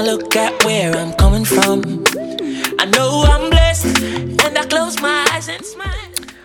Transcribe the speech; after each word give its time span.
I 0.00 0.02
look 0.02 0.34
at 0.34 0.64
where 0.64 0.96
I'm 0.96 1.12
coming 1.12 1.44
from, 1.44 2.02
I 2.78 2.86
know 2.86 3.22
I'm 3.28 3.50
blessed, 3.50 4.02
and 4.02 4.56
I 4.56 4.64
close 4.64 4.98
my 4.98 5.28
eyes 5.30 5.46
and 5.46 5.62
smile. 5.62 5.94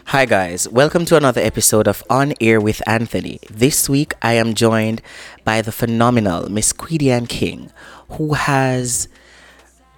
Hi, 0.07 0.25
guys. 0.25 0.67
Welcome 0.67 1.05
to 1.05 1.15
another 1.15 1.39
episode 1.39 1.87
of 1.87 2.03
On 2.09 2.33
Air 2.41 2.59
with 2.59 2.81
Anthony. 2.85 3.39
This 3.49 3.87
week, 3.87 4.13
I 4.21 4.33
am 4.33 4.55
joined 4.55 5.01
by 5.45 5.61
the 5.61 5.71
phenomenal 5.71 6.49
Miss 6.49 6.73
Quidian 6.73 7.29
King, 7.29 7.71
who 8.09 8.33
has 8.33 9.07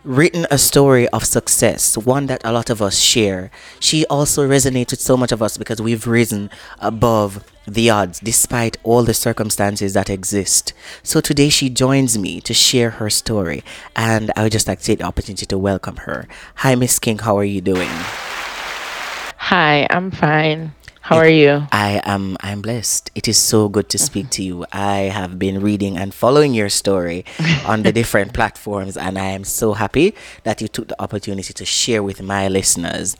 written 0.07 0.47
a 0.49 0.57
story 0.57 1.05
of 1.09 1.25
success, 1.25 1.97
one 1.97 2.27
that 2.27 2.41
a 2.45 2.53
lot 2.53 2.69
of 2.69 2.81
us 2.81 2.97
share. 2.97 3.51
She 3.81 4.05
also 4.05 4.47
resonates 4.47 4.91
with 4.91 5.01
so 5.01 5.17
much 5.17 5.33
of 5.33 5.43
us 5.43 5.57
because 5.57 5.81
we've 5.81 6.07
risen 6.07 6.49
above 6.79 7.43
the 7.67 7.89
odds 7.89 8.21
despite 8.21 8.77
all 8.83 9.03
the 9.03 9.13
circumstances 9.13 9.93
that 9.93 10.09
exist. 10.09 10.71
So 11.03 11.19
today 11.19 11.49
she 11.49 11.69
joins 11.69 12.17
me 12.17 12.39
to 12.41 12.53
share 12.53 12.91
her 12.91 13.09
story, 13.09 13.65
and 13.97 14.31
I 14.37 14.43
would 14.43 14.53
just 14.53 14.67
like 14.67 14.79
to 14.79 14.85
take 14.85 14.99
the 14.99 15.05
opportunity 15.05 15.45
to 15.45 15.57
welcome 15.57 15.97
her. 15.97 16.25
Hi, 16.55 16.75
Miss 16.75 16.99
King, 16.99 17.19
how 17.19 17.37
are 17.37 17.43
you 17.43 17.59
doing? 17.59 17.89
Hi, 17.91 19.87
I'm 19.89 20.11
fine. 20.11 20.73
How 21.07 21.15
are 21.15 21.29
you? 21.29 21.65
I 21.71 22.01
am 22.03 22.35
I'm 22.41 22.61
blessed. 22.61 23.11
It 23.15 23.29
is 23.29 23.37
so 23.37 23.69
good 23.69 23.87
to 23.91 23.97
speak 23.97 24.29
to 24.31 24.43
you. 24.43 24.65
I 24.73 25.07
have 25.07 25.39
been 25.39 25.61
reading 25.61 25.95
and 25.95 26.13
following 26.13 26.53
your 26.53 26.67
story 26.67 27.23
on 27.65 27.83
the 27.83 27.93
different 27.99 28.33
platforms 28.33 28.97
and 28.97 29.17
I 29.17 29.27
am 29.27 29.45
so 29.45 29.71
happy 29.71 30.15
that 30.43 30.59
you 30.59 30.67
took 30.67 30.89
the 30.89 31.01
opportunity 31.01 31.53
to 31.53 31.63
share 31.63 32.03
with 32.03 32.21
my 32.21 32.49
listeners. 32.49 33.15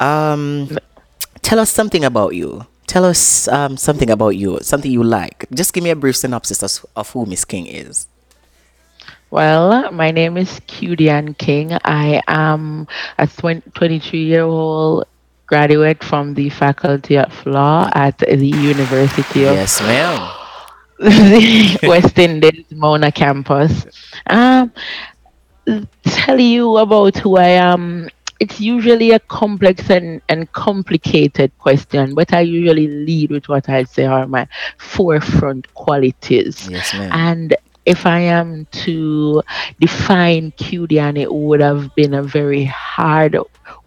Um 0.00 0.76
tell 1.40 1.58
us 1.58 1.70
something 1.70 2.04
about 2.04 2.34
you. 2.34 2.66
Tell 2.86 3.06
us 3.06 3.48
um, 3.48 3.78
something 3.78 4.10
about 4.10 4.36
you, 4.36 4.58
something 4.60 4.92
you 4.92 5.02
like. 5.02 5.46
Just 5.50 5.72
give 5.72 5.82
me 5.82 5.88
a 5.88 5.96
brief 5.96 6.18
synopsis 6.18 6.62
of, 6.62 6.84
of 6.94 7.08
who 7.08 7.24
Miss 7.24 7.46
King 7.46 7.64
is. 7.64 8.06
Well, 9.30 9.90
my 9.92 10.10
name 10.10 10.36
is 10.36 10.60
Cudian 10.68 11.38
King. 11.38 11.72
I 11.84 12.20
am 12.28 12.86
a 13.16 13.26
23 13.26 14.22
year 14.22 14.42
old 14.42 15.06
graduate 15.46 16.02
from 16.02 16.34
the 16.34 16.48
Faculty 16.50 17.16
of 17.18 17.46
Law 17.46 17.88
at 17.94 18.18
the 18.18 18.46
University 18.46 19.44
of 19.44 19.56
Yes, 19.56 19.80
ma'am. 19.82 20.30
the 20.98 21.78
West 21.82 22.18
Indies 22.18 22.64
Mona 22.70 23.10
campus. 23.12 23.86
Um, 24.28 24.72
tell 26.04 26.40
you 26.40 26.76
about 26.78 27.16
who 27.18 27.36
I 27.36 27.48
am. 27.48 28.08
It's 28.40 28.60
usually 28.60 29.12
a 29.12 29.20
complex 29.20 29.90
and, 29.90 30.20
and 30.28 30.50
complicated 30.52 31.56
question, 31.58 32.14
but 32.14 32.32
I 32.32 32.40
usually 32.40 32.88
lead 32.88 33.30
with 33.30 33.48
what 33.48 33.68
I 33.68 33.84
say 33.84 34.04
are 34.06 34.26
my 34.26 34.46
forefront 34.78 35.72
qualities. 35.74 36.68
Yes, 36.70 36.92
ma'am. 36.94 37.10
And 37.12 37.56
if 37.86 38.06
I 38.06 38.20
am 38.20 38.66
to 38.84 39.42
define 39.80 40.52
Cudian, 40.52 41.18
it 41.18 41.32
would 41.32 41.60
have 41.60 41.94
been 41.94 42.14
a 42.14 42.22
very 42.22 42.64
hard 42.64 43.36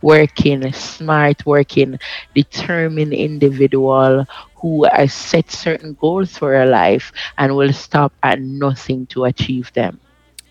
working, 0.02 0.72
smart 0.74 1.46
working, 1.46 2.00
determined 2.36 3.14
individual 3.14 4.26
who 4.56 4.86
has 4.92 5.14
set 5.14 5.52
certain 5.52 5.94
goals 6.00 6.38
for 6.38 6.54
her 6.54 6.66
life 6.66 7.12
and 7.38 7.56
will 7.56 7.74
stop 7.74 8.14
at 8.24 8.42
nothing 8.42 9.06
to 9.08 9.26
achieve 9.26 9.72
them. 9.74 10.00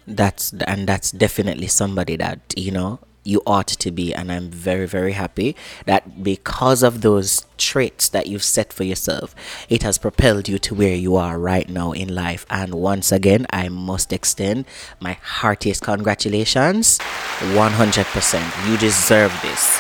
That's 0.07 0.53
and 0.53 0.87
that's 0.87 1.11
definitely 1.11 1.67
somebody 1.67 2.17
that, 2.17 2.39
you 2.57 2.71
know, 2.71 3.01
you 3.27 3.43
ought 3.47 3.67
to 3.67 3.91
be 3.91 4.15
and 4.15 4.31
i'm 4.31 4.49
very 4.51 4.87
very 4.87 5.13
happy 5.13 5.55
that 5.85 6.23
because 6.23 6.83
of 6.83 7.01
those 7.03 7.45
traits 7.59 8.09
that 8.11 8.27
you've 8.27 8.43
set 8.43 8.73
for 8.73 8.85
yourself 8.85 9.35
it 9.69 9.83
has 9.83 9.99
propelled 9.99 10.49
you 10.49 10.59
to 10.59 10.75
where 10.75 10.95
you 10.95 11.17
are 11.17 11.39
right 11.39 11.69
now 11.69 11.93
in 11.93 12.15
life. 12.15 12.45
And 12.51 12.75
once 12.75 13.11
again 13.13 13.47
i 13.51 13.69
must 13.69 14.13
extend 14.13 14.65
my 15.01 15.15
heartiest 15.23 15.83
congratulations 15.83 16.99
100% 16.99 18.71
you 18.71 18.77
deserve 18.79 19.33
this. 19.43 19.79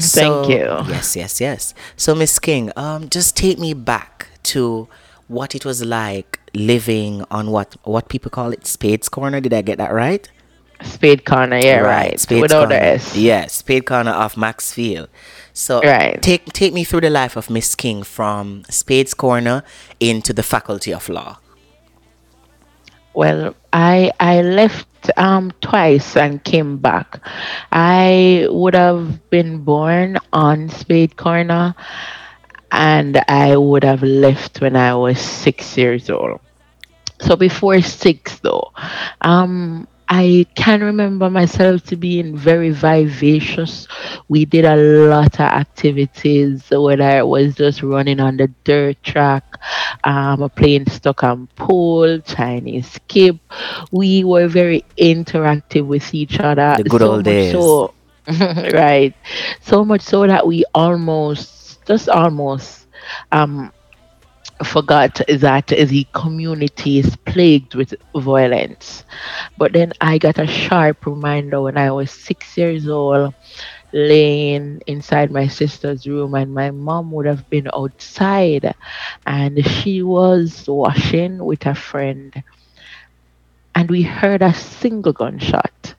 Thank 0.00 0.44
So- 0.44 0.48
you. 0.48 0.64
yes 0.94 1.16
yes 1.16 1.40
yes. 1.40 1.74
So 1.96 2.14
miss 2.14 2.38
king 2.38 2.70
um 2.76 3.08
just 3.08 3.36
take 3.36 3.58
me 3.58 3.74
back 3.74 4.28
to 4.54 4.88
what 5.26 5.54
it 5.54 5.64
was 5.64 5.84
like 5.84 6.38
living 6.54 7.24
on 7.30 7.50
what 7.50 7.76
what 7.84 8.08
people 8.08 8.30
call 8.30 8.52
it 8.52 8.66
spades 8.66 9.08
corner. 9.08 9.40
Did 9.40 9.52
i 9.52 9.62
get 9.62 9.78
that 9.78 9.92
right 9.92 10.28
Spade 10.82 11.24
corner, 11.24 11.58
yeah, 11.58 11.78
right. 11.80 12.18
Spades 12.20 12.42
Without 12.42 12.68
corner. 12.68 12.78
the 12.78 12.82
S. 12.86 13.16
Yeah, 13.16 13.46
Spade 13.46 13.84
corner 13.86 14.12
of 14.12 14.36
Maxfield. 14.36 15.08
So 15.52 15.80
Right. 15.82 16.20
take 16.22 16.46
take 16.52 16.72
me 16.72 16.84
through 16.84 17.00
the 17.02 17.10
life 17.10 17.36
of 17.36 17.50
Miss 17.50 17.74
King 17.74 18.02
from 18.04 18.62
Spades 18.70 19.14
corner 19.14 19.62
into 19.98 20.32
the 20.32 20.42
Faculty 20.42 20.92
of 20.94 21.08
Law. 21.08 21.38
Well, 23.14 23.54
I 23.72 24.12
I 24.20 24.42
left 24.42 24.86
um 25.16 25.52
twice 25.60 26.16
and 26.16 26.42
came 26.44 26.76
back. 26.78 27.20
I 27.72 28.46
would 28.50 28.74
have 28.74 29.28
been 29.30 29.58
born 29.64 30.18
on 30.32 30.68
Spade 30.68 31.16
Corner 31.16 31.74
and 32.70 33.22
I 33.28 33.56
would 33.56 33.82
have 33.84 34.02
left 34.02 34.60
when 34.60 34.76
I 34.76 34.94
was 34.94 35.18
six 35.18 35.76
years 35.76 36.10
old. 36.10 36.40
So 37.20 37.34
before 37.36 37.80
six 37.80 38.38
though, 38.40 38.70
um 39.22 39.88
I 40.08 40.46
can 40.54 40.82
remember 40.82 41.30
myself 41.30 41.84
to 41.86 41.96
being 41.96 42.36
very 42.36 42.70
vivacious. 42.70 43.86
We 44.28 44.44
did 44.44 44.64
a 44.64 44.76
lot 44.76 45.34
of 45.34 45.40
activities, 45.40 46.68
whether 46.70 47.18
it 47.18 47.26
was 47.26 47.54
just 47.56 47.82
running 47.82 48.20
on 48.20 48.36
the 48.36 48.48
dirt 48.64 49.02
track, 49.02 49.44
um, 50.04 50.48
playing 50.56 50.86
stuck 50.88 51.22
and 51.22 51.52
pool, 51.56 52.20
Chinese 52.20 52.90
skip. 52.92 53.36
We 53.90 54.24
were 54.24 54.48
very 54.48 54.84
interactive 54.98 55.86
with 55.86 56.14
each 56.14 56.38
other. 56.40 56.76
The 56.76 56.84
good 56.84 57.02
so 57.02 57.18
old 57.18 57.24
days. 57.24 57.84
So, 57.86 57.94
right. 58.72 59.14
So 59.60 59.84
much 59.84 60.02
so 60.02 60.26
that 60.26 60.46
we 60.46 60.64
almost, 60.74 61.84
just 61.86 62.08
almost, 62.08 62.86
um, 63.32 63.70
forgot 64.64 65.20
that 65.28 65.66
the 65.68 66.06
community 66.14 66.98
is 66.98 67.16
plagued 67.26 67.74
with 67.74 67.94
violence. 68.16 69.04
But 69.56 69.72
then 69.72 69.92
I 70.00 70.18
got 70.18 70.38
a 70.38 70.46
sharp 70.46 71.06
reminder 71.06 71.60
when 71.62 71.76
I 71.76 71.90
was 71.90 72.10
six 72.10 72.56
years 72.56 72.88
old, 72.88 73.34
laying 73.92 74.80
inside 74.86 75.30
my 75.30 75.46
sister's 75.48 76.06
room, 76.06 76.34
and 76.34 76.52
my 76.54 76.70
mom 76.70 77.10
would 77.12 77.26
have 77.26 77.48
been 77.50 77.68
outside, 77.74 78.72
and 79.26 79.64
she 79.66 80.02
was 80.02 80.64
washing 80.68 81.44
with 81.44 81.66
a 81.66 81.74
friend, 81.74 82.32
and 83.74 83.90
we 83.90 84.02
heard 84.02 84.42
a 84.42 84.52
single 84.54 85.12
gunshot, 85.12 85.94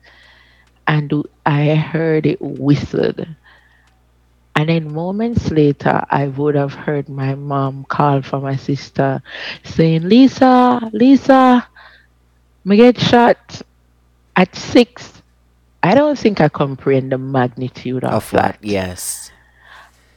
and 0.86 1.12
I 1.46 1.74
heard 1.74 2.26
it 2.26 2.38
whistled. 2.40 3.26
And 4.60 4.68
then 4.68 4.92
moments 4.92 5.50
later, 5.50 6.04
I 6.10 6.28
would 6.28 6.54
have 6.54 6.74
heard 6.74 7.08
my 7.08 7.34
mom 7.34 7.84
call 7.88 8.22
for 8.22 8.40
my 8.40 8.56
sister 8.56 9.22
saying, 9.64 10.08
Lisa, 10.08 10.90
Lisa, 10.92 11.66
me 12.64 12.76
get 12.76 12.98
shot 13.00 13.62
at 14.36 14.54
six. 14.56 15.22
I 15.82 15.94
don't 15.94 16.18
think 16.18 16.40
I 16.40 16.48
comprehend 16.48 17.12
the 17.12 17.18
magnitude 17.18 18.04
of, 18.04 18.24
Of 18.24 18.30
that. 18.32 18.58
what? 18.60 18.64
Yes. 18.64 19.32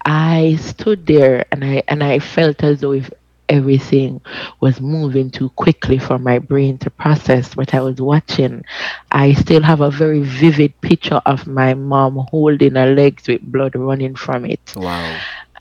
I 0.05 0.57
stood 0.59 1.05
there 1.07 1.45
and 1.51 1.63
I 1.63 1.83
and 1.87 2.03
I 2.03 2.19
felt 2.19 2.63
as 2.63 2.81
though 2.81 2.93
if 2.93 3.11
everything 3.53 4.21
was 4.59 4.81
moving 4.81 5.29
too 5.31 5.49
quickly 5.51 5.99
for 5.99 6.17
my 6.19 6.39
brain 6.39 6.77
to 6.79 6.89
process 6.89 7.55
what 7.55 7.73
I 7.73 7.81
was 7.81 8.01
watching. 8.01 8.63
I 9.11 9.33
still 9.33 9.61
have 9.63 9.81
a 9.81 9.91
very 9.91 10.21
vivid 10.23 10.79
picture 10.81 11.21
of 11.25 11.47
my 11.47 11.73
mom 11.73 12.17
holding 12.31 12.75
her 12.75 12.93
legs 12.93 13.27
with 13.27 13.41
blood 13.43 13.75
running 13.75 14.15
from 14.15 14.45
it. 14.45 14.73
Wow. 14.75 15.19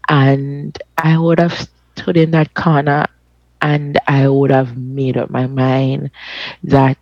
And 0.08 0.78
I 0.98 1.18
would 1.18 1.38
have 1.38 1.68
stood 1.96 2.16
in 2.16 2.30
that 2.32 2.54
corner 2.54 3.06
and 3.62 3.98
I 4.08 4.28
would 4.28 4.50
have 4.50 4.76
made 4.76 5.16
up 5.18 5.30
my 5.30 5.46
mind 5.46 6.10
that 6.64 6.98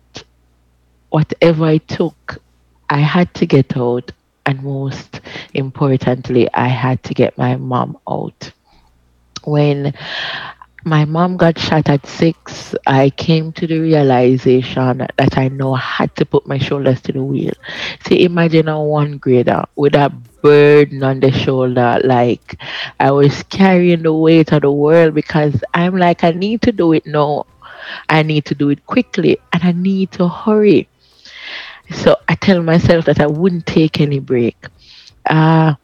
whatever 1.09 1.65
I 1.65 1.77
took, 1.79 2.41
I 2.89 2.99
had 2.99 3.33
to 3.35 3.45
get 3.45 3.77
out. 3.77 4.11
And 4.45 4.63
most 4.63 5.21
importantly, 5.53 6.49
I 6.53 6.67
had 6.67 7.03
to 7.03 7.13
get 7.13 7.37
my 7.37 7.55
mom 7.55 7.97
out. 8.09 8.51
When 9.43 9.93
my 10.83 11.05
mom 11.05 11.37
got 11.37 11.57
shot 11.57 11.89
at 11.89 12.05
six, 12.05 12.75
I 12.87 13.09
came 13.11 13.51
to 13.53 13.67
the 13.67 13.79
realization 13.79 14.97
that 15.17 15.37
I 15.37 15.47
now 15.49 15.73
had 15.75 16.15
to 16.17 16.25
put 16.25 16.47
my 16.47 16.57
shoulders 16.57 17.01
to 17.01 17.11
the 17.13 17.23
wheel. 17.23 17.53
See, 18.05 18.23
imagine 18.23 18.67
a 18.67 18.81
one 18.81 19.17
grader 19.17 19.63
with 19.75 19.95
a 19.95 20.09
burden 20.41 21.03
on 21.03 21.19
the 21.19 21.31
shoulder, 21.31 21.99
like 22.03 22.59
I 22.99 23.11
was 23.11 23.43
carrying 23.43 24.03
the 24.03 24.13
weight 24.13 24.51
of 24.51 24.61
the 24.61 24.71
world 24.71 25.13
because 25.13 25.61
I'm 25.73 25.97
like, 25.97 26.23
I 26.23 26.31
need 26.31 26.61
to 26.63 26.71
do 26.71 26.93
it 26.93 27.05
now. 27.05 27.45
I 28.09 28.23
need 28.23 28.45
to 28.45 28.55
do 28.55 28.69
it 28.69 28.85
quickly 28.85 29.37
and 29.53 29.63
I 29.63 29.71
need 29.71 30.11
to 30.13 30.27
hurry. 30.27 30.87
So 31.91 32.15
I 32.27 32.35
tell 32.35 32.61
myself 32.63 33.05
that 33.05 33.19
I 33.19 33.27
wouldn't 33.27 33.65
take 33.65 33.99
any 34.01 34.19
break. 34.19 34.55
Uh, 35.29 35.75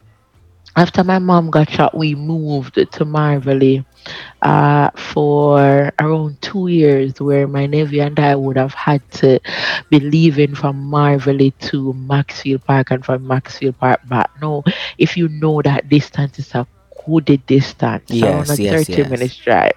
after 0.76 1.04
my 1.04 1.18
mom 1.18 1.50
got 1.50 1.70
shot, 1.70 1.96
we 1.96 2.14
moved 2.14 2.74
to 2.76 3.04
Maverley 3.04 3.84
uh, 4.42 4.90
for 4.96 5.90
around 5.98 6.40
two 6.42 6.68
years, 6.68 7.20
where 7.20 7.46
my 7.46 7.66
nephew 7.66 8.02
and 8.02 8.18
I 8.18 8.34
would 8.36 8.56
have 8.56 8.74
had 8.74 9.02
to 9.22 9.38
be 9.90 10.00
leaving 10.00 10.54
from 10.54 10.90
Maverley 10.90 11.52
to 11.70 11.92
Maxfield 11.94 12.64
Park 12.64 12.90
and 12.90 13.04
from 13.04 13.26
Maxfield 13.26 13.78
Park 13.78 14.00
back. 14.08 14.30
No, 14.40 14.62
if 14.98 15.16
you 15.16 15.28
know 15.28 15.62
that 15.62 15.88
distance 15.88 16.38
is 16.38 16.54
a 16.54 16.66
good 17.06 17.40
distance, 17.46 18.04
Yes, 18.08 18.22
around 18.22 18.50
a 18.50 18.56
yes, 18.56 18.86
30 18.86 19.02
yes. 19.02 19.04
minutes 19.04 19.36
drive. 19.36 19.72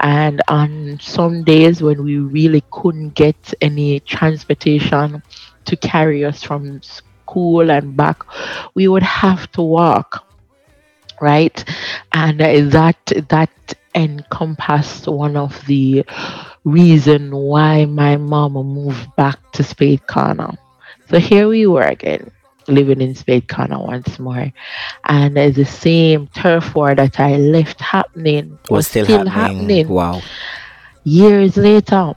And 0.00 0.40
on 0.48 0.98
some 1.00 1.44
days 1.44 1.82
when 1.82 2.02
we 2.04 2.18
really 2.18 2.62
couldn't 2.70 3.14
get 3.14 3.54
any 3.60 4.00
transportation 4.00 5.22
to 5.66 5.76
carry 5.76 6.24
us 6.24 6.42
from 6.42 6.80
school 6.82 7.70
and 7.70 7.96
back, 7.96 8.18
we 8.74 8.88
would 8.88 9.02
have 9.02 9.50
to 9.52 9.62
walk 9.62 10.24
right 11.20 11.64
and 12.12 12.40
uh, 12.40 12.60
that 12.70 12.96
that 13.28 13.50
encompassed 13.94 15.08
one 15.08 15.36
of 15.36 15.64
the 15.66 16.04
reason 16.64 17.34
why 17.34 17.84
my 17.84 18.16
mama 18.16 18.62
moved 18.62 19.08
back 19.16 19.38
to 19.52 19.62
spade 19.62 20.06
corner 20.06 20.56
so 21.10 21.18
here 21.18 21.48
we 21.48 21.66
were 21.66 21.82
again 21.82 22.30
living 22.68 23.00
in 23.00 23.14
spade 23.14 23.48
corner 23.48 23.78
once 23.78 24.18
more 24.18 24.52
and 25.04 25.38
uh, 25.38 25.48
the 25.50 25.64
same 25.64 26.26
turf 26.28 26.74
war 26.74 26.94
that 26.94 27.18
i 27.18 27.36
left 27.36 27.80
happening 27.80 28.58
Was 28.68 28.88
still, 28.88 29.26
happening. 29.26 29.88
Wow. 29.88 30.20
years 31.04 31.56
later. 31.56 32.14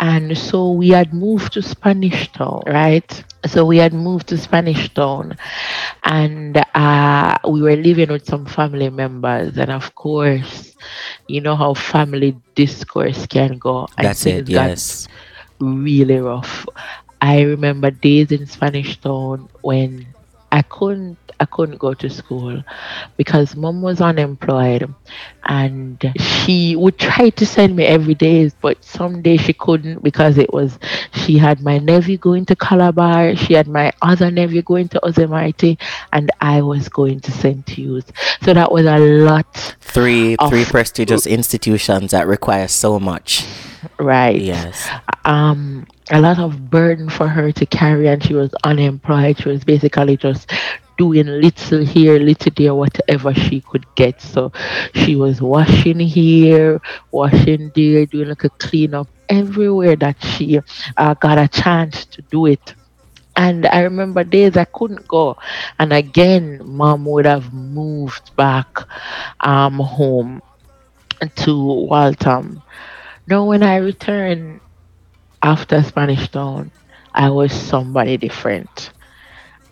And 0.00 0.36
so 0.36 0.72
we 0.72 0.88
had 0.90 1.12
moved 1.14 1.52
to 1.54 1.62
Spanish 1.62 2.32
Town, 2.32 2.62
right? 2.66 3.24
So 3.46 3.64
we 3.66 3.78
had 3.78 3.92
moved 3.94 4.28
to 4.28 4.38
Spanish 4.38 4.92
Town 4.94 5.36
and 6.04 6.56
uh, 6.74 7.38
we 7.48 7.62
were 7.62 7.76
living 7.76 8.10
with 8.10 8.24
some 8.26 8.46
family 8.46 8.90
members. 8.90 9.58
And 9.58 9.70
of 9.70 9.94
course, 9.94 10.74
you 11.28 11.40
know 11.40 11.56
how 11.56 11.74
family 11.74 12.36
discourse 12.54 13.26
can 13.26 13.58
go. 13.58 13.88
and 13.98 14.06
That's 14.06 14.26
it. 14.26 14.48
Yes. 14.48 15.08
really 15.60 16.18
rough. 16.18 16.66
I 17.20 17.42
remember 17.42 17.90
days 17.90 18.32
in 18.32 18.46
Spanish 18.46 18.98
Town 19.00 19.48
when 19.62 20.06
I 20.52 20.62
couldn't 20.62 21.18
I 21.40 21.46
couldn't 21.46 21.78
go 21.78 21.94
to 21.94 22.10
school 22.10 22.62
because 23.16 23.56
mom 23.56 23.80
was 23.80 24.02
unemployed 24.02 24.94
and 25.44 26.12
she 26.18 26.76
would 26.76 26.98
try 26.98 27.30
to 27.30 27.46
send 27.46 27.74
me 27.76 27.84
every 27.86 28.14
day 28.14 28.50
but 28.60 28.84
some 28.84 29.22
days 29.22 29.40
she 29.40 29.54
couldn't 29.54 30.02
because 30.02 30.36
it 30.36 30.52
was 30.52 30.78
she 31.12 31.38
had 31.38 31.62
my 31.62 31.78
nephew 31.78 32.18
going 32.18 32.44
to 32.46 32.56
Calabar, 32.56 33.34
she 33.36 33.54
had 33.54 33.66
my 33.68 33.90
other 34.02 34.30
nephew 34.30 34.60
going 34.62 34.88
to 34.88 35.00
Ozemarite 35.02 35.80
and 36.12 36.30
I 36.40 36.60
was 36.60 36.88
going 36.90 37.20
to 37.20 37.30
St. 37.32 37.66
Hugh's. 37.68 38.04
So 38.42 38.52
that 38.52 38.70
was 38.70 38.84
a 38.86 38.98
lot 38.98 39.76
Three 39.80 40.36
three 40.48 40.64
prestigious 40.66 41.26
institutions 41.26 42.10
that 42.10 42.26
require 42.26 42.68
so 42.68 43.00
much. 43.00 43.46
right. 43.98 44.40
Yes. 44.40 44.88
um 45.24 45.86
a 46.10 46.20
lot 46.20 46.38
of 46.38 46.68
burden 46.70 47.08
for 47.08 47.28
her 47.28 47.52
to 47.52 47.64
carry 47.66 48.08
and 48.08 48.22
she 48.22 48.34
was 48.34 48.52
unemployed 48.64 49.38
she 49.38 49.48
was 49.48 49.62
basically 49.64 50.16
just 50.16 50.52
doing 51.00 51.26
little 51.44 51.84
here 51.94 52.18
little 52.18 52.52
there 52.56 52.74
whatever 52.74 53.32
she 53.34 53.60
could 53.60 53.86
get 53.94 54.20
so 54.20 54.52
she 54.94 55.16
was 55.16 55.40
washing 55.40 56.00
here 56.00 56.80
washing 57.10 57.70
there 57.74 58.04
doing 58.06 58.28
like 58.28 58.44
a 58.44 58.50
cleanup 58.64 59.08
everywhere 59.28 59.96
that 59.96 60.16
she 60.22 60.60
uh, 60.96 61.14
got 61.14 61.38
a 61.38 61.48
chance 61.48 62.04
to 62.06 62.22
do 62.22 62.46
it 62.46 62.74
and 63.36 63.66
I 63.66 63.80
remember 63.82 64.24
days 64.24 64.56
I 64.56 64.64
couldn't 64.64 65.08
go. 65.08 65.36
And 65.78 65.92
again, 65.92 66.60
mom 66.64 67.04
would 67.06 67.26
have 67.26 67.52
moved 67.52 68.34
back 68.36 68.68
um, 69.40 69.78
home 69.78 70.42
to 71.36 71.54
Waltham. 71.88 72.62
Now, 73.26 73.44
when 73.46 73.62
I 73.62 73.76
returned 73.76 74.60
after 75.42 75.82
Spanish 75.82 76.28
Town, 76.28 76.70
I 77.14 77.30
was 77.30 77.52
somebody 77.52 78.16
different. 78.16 78.90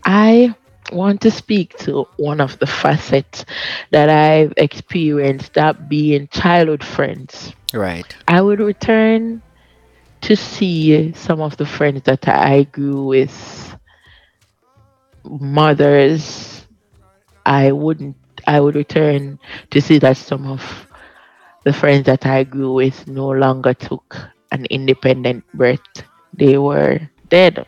I 0.05 0.55
want 0.93 1.21
to 1.23 1.31
speak 1.31 1.77
to 1.79 2.07
one 2.17 2.41
of 2.41 2.59
the 2.59 2.67
facets 2.67 3.45
that 3.91 4.09
I've 4.09 4.53
experienced, 4.57 5.55
that 5.55 5.89
being 5.89 6.29
childhood 6.29 6.85
friends. 6.85 7.53
Right. 7.73 8.15
I 8.27 8.41
would 8.41 8.61
return 8.61 9.43
to 10.23 10.37
see 10.37 11.13
some 11.13 11.41
of 11.41 11.57
the 11.57 11.67
friends 11.67 12.03
that 12.03 12.27
I 12.29 12.65
grew 12.65 13.05
with, 13.05 13.77
mothers. 15.25 16.67
I 17.47 17.73
wouldn't. 17.73 18.17
I 18.47 18.61
would 18.61 18.75
return 18.77 19.39
to 19.71 19.81
see 19.81 19.99
that 19.99 20.17
some 20.17 20.47
of 20.47 20.87
the 21.65 21.73
friends 21.73 22.07
that 22.07 22.25
I 22.27 22.45
grew 22.45 22.73
with 22.73 23.07
no 23.09 23.29
longer 23.31 23.75
took 23.75 24.17
an 24.53 24.65
independent 24.67 25.45
birth. 25.53 25.81
They 26.33 26.57
were 26.57 27.01
dead. 27.29 27.67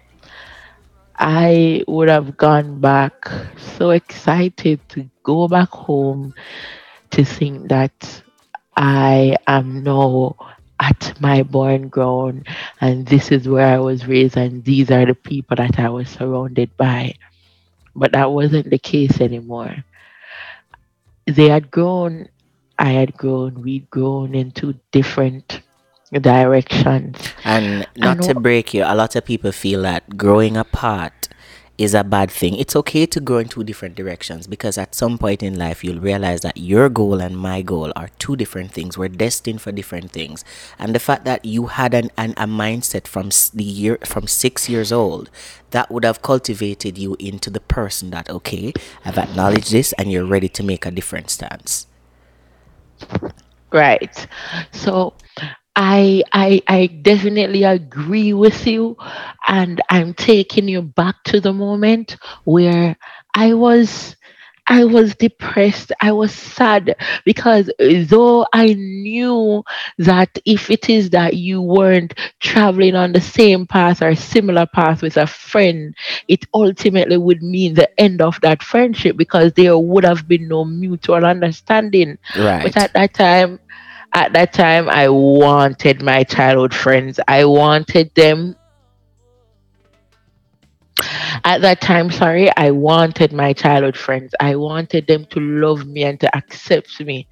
I 1.20 1.84
would 1.86 2.08
have 2.08 2.36
gone 2.36 2.80
back 2.80 3.28
so 3.56 3.90
excited 3.90 4.80
to 4.90 5.08
go 5.22 5.46
back 5.46 5.68
home 5.70 6.34
to 7.10 7.24
think 7.24 7.68
that 7.68 8.22
I 8.76 9.36
am 9.46 9.82
now 9.84 10.36
at 10.80 11.14
my 11.20 11.42
born 11.42 11.88
ground 11.88 12.48
and 12.80 13.06
this 13.06 13.30
is 13.30 13.48
where 13.48 13.68
I 13.74 13.78
was 13.78 14.06
raised 14.08 14.36
and 14.36 14.64
these 14.64 14.90
are 14.90 15.06
the 15.06 15.14
people 15.14 15.56
that 15.56 15.78
I 15.78 15.88
was 15.90 16.08
surrounded 16.08 16.76
by. 16.76 17.14
But 17.94 18.12
that 18.12 18.32
wasn't 18.32 18.70
the 18.70 18.78
case 18.78 19.20
anymore. 19.20 19.84
They 21.26 21.48
had 21.48 21.70
grown, 21.70 22.28
I 22.78 22.90
had 22.90 23.16
grown, 23.16 23.62
we'd 23.62 23.90
grown 23.90 24.34
into 24.34 24.74
different 24.92 25.62
directions. 26.12 27.16
And 27.44 27.86
not 27.96 28.20
And 28.20 28.22
to 28.22 28.34
wh- 28.34 28.34
break 28.34 28.74
you, 28.74 28.84
a 28.84 28.94
lot 28.94 29.16
of 29.16 29.24
people 29.24 29.52
feel 29.52 29.82
that 29.82 30.16
growing 30.16 30.56
apart 30.56 31.28
is 31.78 31.94
a 31.94 32.04
bad 32.04 32.30
thing. 32.30 32.56
It's 32.56 32.76
okay 32.76 33.06
to 33.06 33.20
grow 33.20 33.38
in 33.38 33.48
two 33.48 33.64
different 33.64 33.94
directions 33.94 34.46
because 34.46 34.76
at 34.76 34.94
some 34.94 35.16
point 35.16 35.42
in 35.42 35.58
life 35.58 35.82
you'll 35.82 36.00
realize 36.00 36.42
that 36.42 36.58
your 36.58 36.90
goal 36.90 37.20
and 37.22 37.36
my 37.38 37.62
goal 37.62 37.90
are 37.96 38.10
two 38.18 38.36
different 38.36 38.70
things. 38.72 38.98
We're 38.98 39.08
destined 39.08 39.62
for 39.62 39.72
different 39.72 40.10
things. 40.12 40.44
And 40.78 40.94
the 40.94 40.98
fact 41.00 41.24
that 41.24 41.44
you 41.46 41.68
had 41.68 41.94
an, 41.94 42.10
an 42.18 42.32
a 42.36 42.46
mindset 42.46 43.06
from 43.06 43.30
the 43.54 43.64
year 43.64 43.98
from 44.04 44.26
6 44.26 44.68
years 44.68 44.92
old 44.92 45.30
that 45.70 45.90
would 45.90 46.04
have 46.04 46.20
cultivated 46.22 46.98
you 46.98 47.16
into 47.18 47.48
the 47.50 47.60
person 47.60 48.10
that 48.10 48.28
okay, 48.28 48.74
I've 49.04 49.18
acknowledged 49.18 49.72
this 49.72 49.92
and 49.94 50.12
you're 50.12 50.26
ready 50.26 50.48
to 50.50 50.62
make 50.62 50.84
a 50.84 50.90
different 50.90 51.30
stance. 51.30 51.86
Right. 53.72 54.26
So 54.72 55.14
I 55.80 56.22
I 56.32 56.62
I 56.68 56.86
definitely 56.86 57.64
agree 57.64 58.34
with 58.34 58.66
you 58.66 58.96
and 59.48 59.80
I'm 59.90 60.14
taking 60.14 60.68
you 60.68 60.82
back 60.82 61.24
to 61.26 61.40
the 61.40 61.52
moment 61.54 62.16
where 62.44 62.96
I 63.34 63.54
was 63.54 64.16
I 64.68 64.84
was 64.84 65.16
depressed. 65.16 65.92
I 66.00 66.12
was 66.12 66.32
sad 66.32 66.94
because 67.24 67.70
though 67.80 68.46
I 68.52 68.74
knew 68.74 69.64
that 69.98 70.38
if 70.46 70.70
it 70.70 70.88
is 70.90 71.10
that 71.10 71.36
you 71.36 71.62
weren't 71.62 72.14
traveling 72.40 72.94
on 72.96 73.12
the 73.12 73.20
same 73.20 73.66
path 73.66 74.02
or 74.02 74.14
similar 74.14 74.66
path 74.66 75.02
with 75.02 75.16
a 75.16 75.26
friend, 75.26 75.94
it 76.28 76.46
ultimately 76.54 77.18
would 77.18 77.42
mean 77.42 77.74
the 77.74 77.88
end 78.00 78.22
of 78.22 78.40
that 78.42 78.62
friendship 78.62 79.16
because 79.16 79.52
there 79.54 79.78
would 79.78 80.04
have 80.04 80.28
been 80.28 80.48
no 80.48 80.64
mutual 80.64 81.24
understanding. 81.26 82.18
Right. 82.36 82.72
But 82.72 82.76
at 82.76 82.92
that 82.94 83.14
time, 83.14 83.60
at 84.14 84.32
that 84.32 84.52
time, 84.52 84.88
I 84.88 85.08
wanted 85.08 86.02
my 86.02 86.24
childhood 86.24 86.74
friends. 86.74 87.20
I 87.28 87.44
wanted 87.44 88.12
them. 88.14 88.56
At 91.44 91.62
that 91.62 91.80
time, 91.80 92.10
sorry, 92.10 92.50
I 92.56 92.70
wanted 92.70 93.32
my 93.32 93.52
childhood 93.52 93.96
friends. 93.96 94.34
I 94.40 94.56
wanted 94.56 95.06
them 95.06 95.24
to 95.30 95.40
love 95.40 95.86
me 95.86 96.04
and 96.04 96.20
to 96.20 96.36
accept 96.36 97.00
me. 97.00 97.26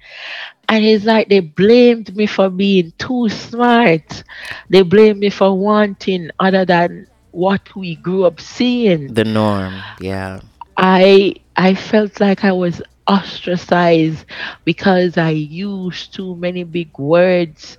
And 0.69 0.83
it's 0.85 1.05
like 1.05 1.29
they 1.29 1.39
blamed 1.39 2.15
me 2.15 2.25
for 2.27 2.49
being 2.49 2.93
too 2.97 3.29
smart. 3.29 4.23
They 4.69 4.81
blamed 4.83 5.19
me 5.19 5.29
for 5.29 5.57
wanting 5.57 6.29
other 6.39 6.65
than 6.65 7.07
what 7.31 7.75
we 7.75 7.95
grew 7.95 8.25
up 8.25 8.39
seeing. 8.39 9.13
the 9.13 9.23
norm. 9.25 9.85
Yeah. 9.99 10.41
I 10.77 11.35
I 11.55 11.73
felt 11.75 12.19
like 12.19 12.43
I 12.43 12.51
was 12.51 12.81
ostracized 13.09 14.25
because 14.65 15.17
I 15.17 15.31
used 15.31 16.13
too 16.13 16.35
many 16.35 16.63
big 16.63 16.97
words 16.97 17.77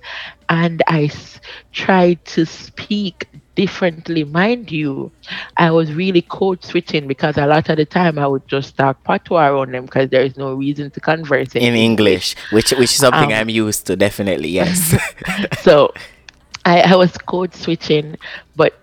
and 0.49 0.83
I 0.87 1.05
s- 1.05 1.39
tried 1.71 2.23
to 2.35 2.45
speak 2.45 3.27
differently. 3.55 4.23
Mind 4.25 4.71
you, 4.71 5.11
I 5.57 5.71
was 5.71 5.93
really 5.93 6.21
code 6.21 6.63
switching 6.63 7.07
because 7.07 7.37
a 7.37 7.45
lot 7.47 7.69
of 7.69 7.77
the 7.77 7.85
time 7.85 8.19
I 8.19 8.27
would 8.27 8.45
just 8.47 8.75
talk 8.77 9.03
patois 9.03 9.47
around 9.49 9.73
them 9.73 9.85
because 9.85 10.09
there 10.09 10.21
is 10.23 10.35
no 10.37 10.53
reason 10.53 10.91
to 10.91 10.99
converse 10.99 11.55
in, 11.55 11.63
in 11.63 11.75
English, 11.75 12.35
which 12.51 12.71
which 12.71 12.91
is 12.91 12.97
something 12.97 13.31
Um, 13.31 13.39
I'm 13.39 13.49
used 13.49 13.87
to. 13.87 13.95
Definitely, 13.95 14.49
yes. 14.49 14.95
so 15.61 15.93
I, 16.65 16.81
I 16.81 16.95
was 16.95 17.17
code 17.17 17.55
switching, 17.55 18.17
but 18.55 18.80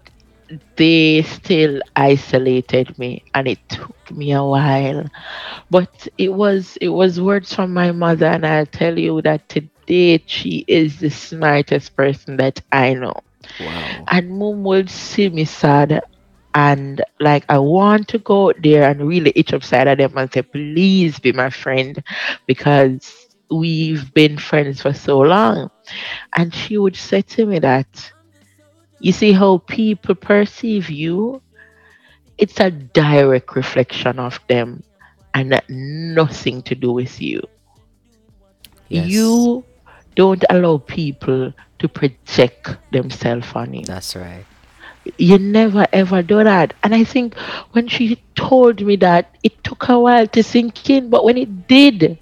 they 0.76 1.22
still 1.22 1.80
isolated 1.96 2.98
me 2.98 3.22
and 3.34 3.48
it 3.48 3.58
took 3.68 4.10
me 4.10 4.32
a 4.32 4.42
while. 4.44 5.04
But 5.70 6.08
it 6.18 6.32
was 6.32 6.76
it 6.80 6.88
was 6.88 7.20
words 7.20 7.54
from 7.54 7.72
my 7.72 7.92
mother 7.92 8.26
and 8.26 8.46
i'll 8.46 8.66
tell 8.66 8.98
you 8.98 9.20
that 9.22 9.48
today 9.48 10.22
she 10.26 10.64
is 10.68 10.98
the 11.00 11.10
smartest 11.10 11.96
person 11.96 12.36
that 12.36 12.60
i 12.72 12.94
know. 12.94 13.14
Wow. 13.58 14.08
and 14.08 14.30
mom 14.30 14.64
would 14.64 14.90
see 14.90 15.28
me 15.28 15.44
sad 15.44 16.00
and 16.54 17.02
like 17.20 17.44
i 17.48 17.58
want 17.58 18.08
to 18.08 18.18
go 18.18 18.48
out 18.48 18.56
there 18.62 18.88
and 18.88 19.06
really 19.06 19.32
itch 19.34 19.52
upside 19.52 19.86
of 19.88 19.98
them 19.98 20.16
and 20.16 20.32
say 20.32 20.42
please 20.42 21.18
be 21.18 21.32
my 21.32 21.50
friend 21.50 22.02
because 22.46 23.26
we've 23.50 24.12
been 24.14 24.36
friends 24.38 24.80
for 24.82 24.92
so 24.92 25.18
long. 25.20 25.68
And 26.36 26.54
she 26.54 26.76
would 26.78 26.96
say 26.96 27.22
to 27.22 27.46
me 27.46 27.58
that 27.60 28.12
you 29.00 29.12
see 29.12 29.32
how 29.32 29.58
people 29.58 30.14
perceive 30.14 30.90
you 30.90 31.40
it's 32.38 32.60
a 32.60 32.70
direct 32.70 33.54
reflection 33.56 34.18
of 34.18 34.38
them 34.48 34.82
and 35.34 35.60
nothing 35.68 36.62
to 36.62 36.74
do 36.74 36.92
with 36.92 37.20
you 37.20 37.42
Yes. 38.88 39.06
you 39.08 39.64
don't 40.16 40.44
allow 40.50 40.78
people 40.78 41.52
to 41.78 41.88
project 41.88 42.76
themselves 42.92 43.48
on 43.54 43.74
you 43.74 43.86
That's 43.86 44.16
right. 44.16 44.46
you 45.18 45.38
never 45.38 45.86
ever 45.92 46.22
do 46.22 46.42
that. 46.44 46.74
And 46.82 46.94
I 46.94 47.04
think 47.04 47.36
when 47.72 47.88
she 47.88 48.16
told 48.34 48.80
me 48.84 48.96
that, 48.96 49.36
it 49.42 49.62
took 49.64 49.88
a 49.88 49.98
while 49.98 50.26
to 50.28 50.42
sink 50.42 50.88
in, 50.90 51.10
but 51.10 51.24
when 51.24 51.36
it 51.38 51.66
did, 51.68 52.18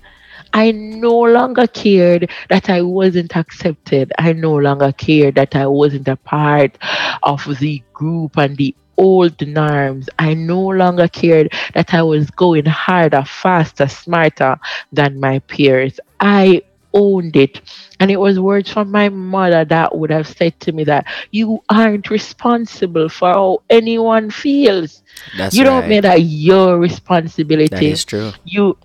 I 0.56 0.70
no 0.72 1.20
longer 1.20 1.66
cared 1.66 2.30
that 2.48 2.70
I 2.70 2.80
wasn't 2.80 3.36
accepted. 3.36 4.10
I 4.18 4.32
no 4.32 4.56
longer 4.56 4.90
cared 4.92 5.34
that 5.34 5.54
I 5.54 5.66
wasn't 5.66 6.08
a 6.08 6.16
part 6.16 6.78
of 7.22 7.44
the 7.60 7.82
group 7.92 8.38
and 8.38 8.56
the 8.56 8.74
old 8.96 9.46
norms. 9.46 10.08
I 10.18 10.32
no 10.32 10.60
longer 10.62 11.08
cared 11.08 11.52
that 11.74 11.92
I 11.92 12.02
was 12.02 12.30
going 12.30 12.64
harder, 12.64 13.22
faster, 13.24 13.86
smarter 13.86 14.58
than 14.92 15.20
my 15.20 15.40
peers. 15.40 16.00
I 16.20 16.62
owned 16.94 17.36
it. 17.36 17.60
And 18.00 18.10
it 18.10 18.16
was 18.18 18.40
words 18.40 18.70
from 18.70 18.90
my 18.90 19.10
mother 19.10 19.64
that 19.66 19.96
would 19.96 20.10
have 20.10 20.26
said 20.26 20.58
to 20.60 20.72
me 20.72 20.84
that 20.84 21.06
you 21.32 21.62
aren't 21.68 22.08
responsible 22.08 23.10
for 23.10 23.28
how 23.32 23.62
anyone 23.68 24.30
feels. 24.30 25.02
That's 25.36 25.54
you 25.54 25.64
don't 25.64 25.82
right. 25.82 25.88
make 25.90 26.02
that 26.02 26.22
your 26.22 26.78
responsibility 26.78 27.68
That 27.68 27.82
is 27.82 28.04
true. 28.06 28.32
you 28.44 28.78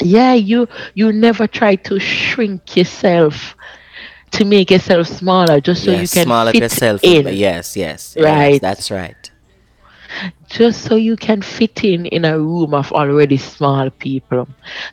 yeah 0.00 0.34
you 0.34 0.68
you 0.94 1.12
never 1.12 1.46
try 1.46 1.74
to 1.76 1.98
shrink 1.98 2.76
yourself 2.76 3.54
to 4.32 4.44
make 4.44 4.70
yourself 4.70 5.06
smaller 5.06 5.60
just 5.60 5.84
so 5.84 5.92
yes, 5.92 6.14
you 6.14 6.22
can 6.22 6.30
at 6.32 6.52
fit 6.52 6.62
yourself. 6.62 7.00
in 7.02 7.26
Yes, 7.28 7.76
yes. 7.76 8.14
yes, 8.16 8.16
Right. 8.16 8.60
that's 8.60 8.90
right. 8.90 9.30
just 10.48 10.82
so 10.84 10.94
you 10.96 11.16
can 11.16 11.42
fit 11.42 11.82
in 11.84 12.06
in 12.06 12.24
a 12.24 12.38
room 12.38 12.72
of 12.74 12.92
already 12.92 13.36
small 13.36 13.90
people 13.90 14.46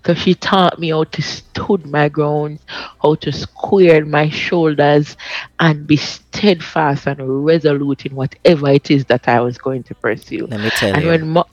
so 0.05 0.13
she 0.13 0.33
taught 0.33 0.79
me 0.79 0.89
how 0.89 1.03
to 1.03 1.21
stood 1.21 1.85
my 1.85 2.09
ground 2.09 2.59
how 3.01 3.13
to 3.15 3.31
square 3.31 4.05
my 4.05 4.27
shoulders 4.29 5.15
and 5.59 5.85
be 5.85 5.95
steadfast 5.97 7.05
and 7.07 7.19
resolute 7.45 8.05
in 8.07 8.15
whatever 8.15 8.69
it 8.71 8.89
is 8.89 9.05
that 9.05 9.27
i 9.27 9.39
was 9.39 9.57
going 9.57 9.83
to 9.83 9.93
pursue 9.95 10.47
Let 10.47 10.61
me 10.61 10.69
tell 10.71 10.93
and 10.95 11.03
you. 11.03 11.09
when 11.09 11.27
mo- 11.29 11.47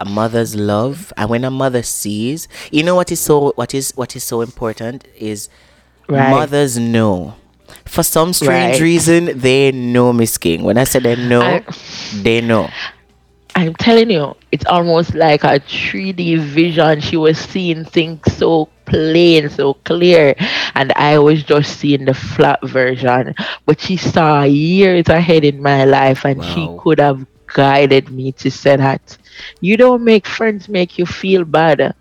a 0.00 0.04
mother's 0.04 0.56
love 0.56 1.12
and 1.16 1.28
when 1.30 1.44
a 1.44 1.50
mother 1.50 1.82
sees 1.82 2.48
you 2.72 2.82
know 2.82 2.94
what 2.94 3.12
is 3.12 3.20
so 3.20 3.52
what 3.56 3.74
is 3.74 3.92
what 3.96 4.16
is 4.16 4.24
so 4.24 4.40
important 4.40 5.06
is 5.16 5.48
Right. 6.08 6.30
mothers 6.30 6.76
know 6.78 7.34
for 7.84 8.02
some 8.02 8.32
strange 8.32 8.74
Right. 8.74 8.80
reason 8.80 9.38
they 9.38 9.70
know 9.70 10.12
miss 10.12 10.36
king 10.38 10.62
when 10.64 10.76
i 10.78 10.84
say 10.84 10.98
they 10.98 11.14
know 11.16 11.42
I- 11.42 11.64
they 12.22 12.40
know 12.40 12.68
I'm 13.56 13.74
telling 13.74 14.10
you, 14.10 14.36
it's 14.52 14.64
almost 14.66 15.12
like 15.14 15.42
a 15.42 15.58
3D 15.58 16.36
vision. 16.36 17.00
She 17.00 17.16
was 17.16 17.36
seeing 17.36 17.84
things 17.84 18.20
so 18.36 18.68
plain, 18.86 19.50
so 19.50 19.74
clear, 19.84 20.36
and 20.76 20.92
I 20.94 21.18
was 21.18 21.42
just 21.42 21.78
seeing 21.78 22.04
the 22.04 22.14
flat 22.14 22.60
version. 22.62 23.34
But 23.66 23.80
she 23.80 23.96
saw 23.96 24.44
years 24.44 25.08
ahead 25.08 25.44
in 25.44 25.60
my 25.60 25.84
life, 25.84 26.24
and 26.24 26.42
she 26.44 26.70
could 26.78 27.00
have 27.00 27.26
guided 27.54 28.10
me 28.10 28.32
to 28.32 28.50
say 28.50 28.76
that 28.76 29.16
you 29.60 29.76
don't 29.76 30.04
make 30.04 30.26
friends 30.26 30.68
make 30.68 30.98
you 30.98 31.06
feel 31.06 31.44
bad 31.44 31.94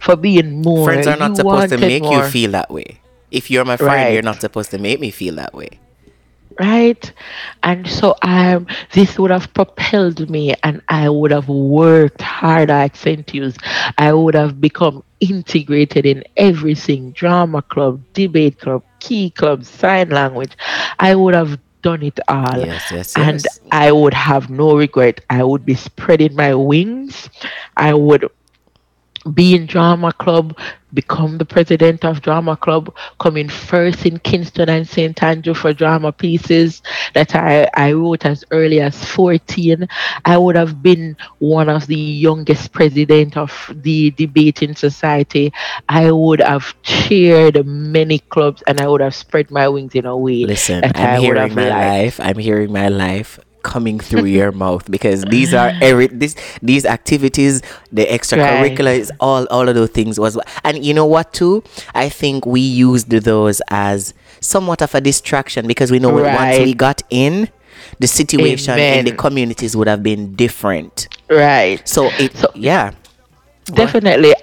for 0.00 0.16
being 0.16 0.62
more. 0.62 0.84
friends 0.84 1.06
are 1.06 1.16
not 1.16 1.30
You 1.30 1.36
supposed 1.36 1.70
to 1.70 1.78
make 1.78 2.02
you 2.04 2.22
feel 2.22 2.50
that 2.52 2.70
way. 2.70 3.00
If 3.30 3.50
you're 3.50 3.64
my 3.64 3.76
friend 3.76 4.12
you're 4.12 4.22
not 4.22 4.40
supposed 4.40 4.70
to 4.72 4.78
make 4.78 5.00
me 5.00 5.10
feel 5.10 5.36
that 5.36 5.54
way. 5.54 5.78
Right? 6.58 7.12
And 7.62 7.88
so 7.88 8.16
um 8.22 8.66
this 8.92 9.18
would 9.18 9.30
have 9.30 9.52
propelled 9.54 10.28
me 10.28 10.54
and 10.62 10.82
i 10.88 11.08
would 11.08 11.30
have 11.30 11.48
worked 11.48 12.20
harder 12.20 12.72
at 12.72 12.96
st 12.96 13.30
Hugh's. 13.30 13.56
i 13.96 14.12
would 14.12 14.34
have 14.34 14.60
become 14.60 15.04
integrated 15.20 16.04
in 16.06 16.24
everything 16.36 17.10
drama 17.12 17.62
club 17.62 18.00
debate 18.12 18.58
club 18.58 18.82
key 19.00 19.30
club 19.30 19.64
sign 19.64 20.10
language. 20.10 20.52
I 20.98 21.14
would 21.14 21.34
have 21.34 21.58
done 21.82 22.02
it 22.02 22.18
all. 22.28 22.58
Yes 22.58 22.90
yes 22.90 23.16
and 23.16 23.44
i 23.72 23.92
would 23.92 24.14
have 24.14 24.50
no 24.50 24.76
regret. 24.76 25.20
I 25.30 25.42
would 25.42 25.64
be 25.64 25.74
spreading 25.74 26.34
my 26.34 26.54
wings. 26.54 27.28
I 27.76 27.94
would 27.94 28.28
be 29.34 29.54
in 29.54 29.66
drama 29.66 30.12
club 30.12 30.56
become 30.94 31.36
the 31.36 31.44
president 31.44 32.04
of 32.04 32.22
drama 32.22 32.56
club 32.56 32.94
coming 33.20 33.48
first 33.48 34.06
in 34.06 34.18
kingston 34.20 34.68
and 34.68 34.88
st 34.88 35.22
andrew 35.22 35.52
for 35.52 35.72
drama 35.72 36.10
pieces 36.10 36.82
that 37.14 37.34
I, 37.34 37.68
I 37.74 37.92
wrote 37.92 38.24
as 38.24 38.44
early 38.50 38.80
as 38.80 39.04
14 39.04 39.86
i 40.24 40.38
would 40.38 40.56
have 40.56 40.82
been 40.82 41.16
one 41.40 41.68
of 41.68 41.86
the 41.86 41.96
youngest 41.96 42.72
president 42.72 43.36
of 43.36 43.52
the 43.82 44.10
debating 44.12 44.74
society. 44.74 45.52
I 45.88 46.10
would 46.10 46.40
have 46.40 46.74
chaired 46.82 47.64
many 47.66 48.18
clubs 48.18 48.62
and 48.66 48.80
i 48.80 48.86
would 48.86 49.00
have 49.00 49.14
spread 49.14 49.50
my 49.50 49.68
wings 49.68 49.94
in 49.94 50.06
a 50.06 50.16
way 50.16 50.44
listen 50.44 50.84
I 50.84 51.14
i'm 51.14 51.20
hearing 51.20 51.54
my 51.54 51.68
life. 51.68 52.20
I'm 52.20 52.38
hearing 52.38 52.72
my 52.72 52.88
life 52.88 53.38
coming 53.62 53.98
through 54.00 54.24
your 54.24 54.52
mouth 54.64 54.90
because 54.90 55.22
these 55.24 55.52
are 55.54 55.72
every 55.80 56.06
this 56.08 56.34
these 56.62 56.84
activities 56.86 57.62
the 57.92 58.06
extracurricular 58.06 58.96
is 58.98 59.12
all 59.20 59.46
all 59.50 59.68
of 59.68 59.74
those 59.74 59.90
things 59.90 60.18
was 60.18 60.38
and 60.64 60.84
you 60.84 60.94
know 60.94 61.06
what 61.06 61.32
too? 61.32 61.62
I 61.94 62.08
think 62.08 62.46
we 62.46 62.60
used 62.60 63.10
those 63.10 63.60
as 63.68 64.14
somewhat 64.40 64.82
of 64.82 64.94
a 64.94 65.00
distraction 65.00 65.66
because 65.66 65.90
we 65.90 65.98
know 65.98 66.14
when 66.14 66.24
once 66.24 66.58
we 66.58 66.74
got 66.74 67.02
in 67.10 67.48
the 67.98 68.06
situation 68.06 68.78
in 68.78 69.04
the 69.04 69.12
communities 69.12 69.76
would 69.76 69.88
have 69.88 70.02
been 70.02 70.34
different. 70.34 71.08
Right. 71.28 71.86
So 71.88 72.06
it 72.18 72.36
So- 72.36 72.52
yeah. 72.54 72.92
definitely 73.64 74.34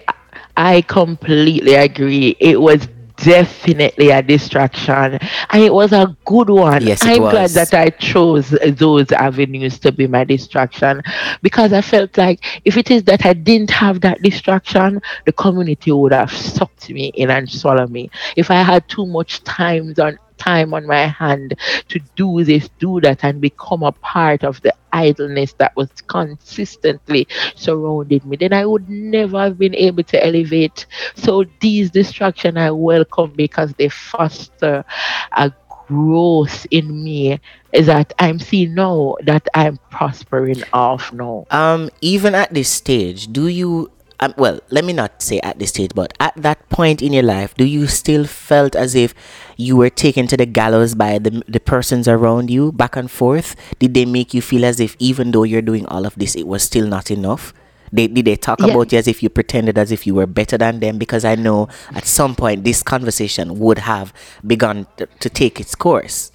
i 0.57 0.81
completely 0.81 1.75
agree. 1.75 2.35
It 2.39 2.61
was 2.61 2.87
definitely 3.17 4.09
a 4.09 4.21
distraction. 4.21 5.19
And 5.49 5.63
it 5.63 5.73
was 5.73 5.91
a 5.93 6.15
good 6.25 6.49
one. 6.49 6.83
Yes, 6.83 7.03
it 7.03 7.09
i'm 7.09 7.21
glad 7.21 7.49
that 7.51 7.73
i 7.73 7.89
chose 7.89 8.49
those 8.67 9.11
avenues 9.11 9.79
to 9.79 9.91
be 9.91 10.07
my 10.07 10.23
distraction 10.23 11.01
because 11.41 11.73
i 11.73 11.81
felt 11.81 12.17
like 12.17 12.43
if 12.65 12.77
it 12.77 12.91
is 12.91 13.03
that 13.03 13.25
i 13.25 13.33
didn't 13.33 13.69
have 13.69 14.01
that 14.01 14.21
distraction 14.21 15.01
the 15.25 15.31
community 15.31 15.91
would 15.91 16.11
have 16.11 16.31
sucked 16.31 16.89
me 16.89 17.07
in 17.15 17.29
and 17.29 17.49
swallowed 17.49 17.91
me. 17.91 18.09
If 18.35 18.51
i 18.51 18.61
had 18.61 18.87
too 18.89 19.05
much 19.05 19.43
time 19.43 19.93
on 19.99 20.17
time 20.37 20.73
on 20.73 20.85
my 20.85 21.07
hand 21.07 21.55
to 21.89 21.99
do 22.15 22.43
this 22.43 22.69
do 22.79 22.99
that 23.01 23.23
and 23.23 23.41
become 23.41 23.83
a 23.83 23.91
part 23.91 24.43
of 24.43 24.61
the 24.61 24.73
idleness 24.95 25.53
that 25.53 25.75
was 25.75 25.89
consistently 26.07 27.27
surrounded 27.55 28.25
me, 28.25 28.37
then 28.37 28.53
I 28.53 28.65
would 28.65 28.89
never 28.89 29.39
have 29.39 29.57
been 29.59 29.75
able 29.75 30.03
to 30.03 30.25
elevate. 30.25 30.85
So 31.15 31.43
these 31.59 31.91
distractions 31.91 32.57
I 32.57 32.71
welcome 32.71 33.33
because 33.35 33.73
they 33.73 33.89
foster 33.89 34.85
a 35.33 35.51
growth 35.87 36.65
in 36.71 37.03
me 37.03 37.39
is 37.73 37.87
that 37.87 38.13
I'm 38.19 38.39
seeing 38.39 38.73
now 38.73 39.15
that 39.25 39.47
I'm 39.53 39.77
prospering 39.91 40.63
off 40.73 41.11
now. 41.13 41.45
Um, 41.51 41.89
even 42.01 42.33
at 42.33 42.53
this 42.53 42.69
stage, 42.69 43.31
do 43.31 43.47
you? 43.47 43.91
Um, 44.19 44.33
well, 44.37 44.59
let 44.69 44.85
me 44.85 44.93
not 44.93 45.21
say 45.21 45.39
at 45.41 45.59
this 45.59 45.69
stage, 45.69 45.91
but 45.93 46.13
at 46.19 46.33
that 46.37 46.69
point 46.69 47.01
in 47.01 47.11
your 47.11 47.23
life, 47.23 47.53
do 47.55 47.65
you 47.65 47.85
still 47.87 48.23
felt 48.25 48.75
as 48.75 48.95
if 48.95 49.13
you 49.57 49.75
were 49.75 49.89
taken 49.89 50.25
to 50.27 50.37
the 50.37 50.45
gallows 50.45 50.95
by 50.95 51.19
the 51.19 51.43
the 51.47 51.59
persons 51.59 52.07
around 52.07 52.49
you, 52.49 52.71
back 52.71 52.95
and 52.95 53.11
forth? 53.11 53.55
Did 53.77 53.93
they 53.93 54.05
make 54.05 54.33
you 54.33 54.41
feel 54.41 54.63
as 54.63 54.79
if 54.79 54.95
even 54.99 55.31
though 55.31 55.43
you're 55.43 55.61
doing 55.61 55.85
all 55.87 56.05
of 56.05 56.15
this, 56.15 56.35
it 56.35 56.47
was 56.47 56.63
still 56.63 56.87
not 56.87 57.11
enough? 57.11 57.53
They, 57.91 58.07
did 58.07 58.25
they 58.25 58.35
talk 58.35 58.59
Yeah. 58.59 58.71
about 58.71 58.91
you 58.91 58.97
as 58.99 59.07
if 59.07 59.21
you 59.21 59.29
pretended 59.29 59.77
as 59.77 59.91
if 59.91 60.07
you 60.07 60.15
were 60.15 60.25
better 60.27 60.57
than 60.57 60.79
them? 60.79 60.97
Because 60.97 61.23
I 61.23 61.35
know 61.35 61.67
at 61.93 62.05
some 62.05 62.35
point 62.35 62.63
this 62.63 62.83
conversation 62.83 63.59
would 63.59 63.79
have 63.79 64.13
begun 64.45 64.87
to, 64.97 65.05
to 65.19 65.29
take 65.29 65.59
its 65.59 65.75
course. 65.75 66.31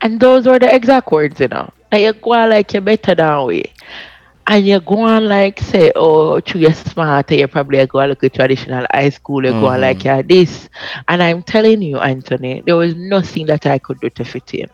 And 0.00 0.20
those 0.20 0.46
were 0.46 0.58
the 0.58 0.72
exact 0.74 1.10
words, 1.12 1.40
you 1.40 1.48
know. 1.48 1.72
Like 1.92 2.02
you 2.24 2.30
like 2.30 2.72
you're 2.72 2.82
better 2.82 3.14
than 3.14 3.46
we. 3.46 3.64
And 4.46 4.66
you 4.66 4.78
go 4.80 5.00
on 5.00 5.26
like 5.26 5.58
say, 5.60 5.90
oh, 5.96 6.40
you're 6.54 6.74
smart, 6.74 7.30
you 7.30 7.48
probably 7.48 7.86
go 7.86 8.00
on 8.00 8.10
like 8.10 8.22
a 8.22 8.28
traditional 8.28 8.86
high 8.92 9.08
school, 9.08 9.44
you 9.44 9.52
go 9.52 9.66
on 9.66 9.80
like 9.80 9.98
mm-hmm. 9.98 10.08
you're 10.08 10.22
this. 10.22 10.68
And 11.08 11.22
I'm 11.22 11.42
telling 11.42 11.80
you, 11.80 11.98
Anthony, 11.98 12.62
there 12.64 12.76
was 12.76 12.94
nothing 12.94 13.46
that 13.46 13.64
I 13.66 13.78
could 13.78 14.00
do 14.00 14.10
to 14.10 14.24
fit 14.24 14.52
in. 14.54 14.70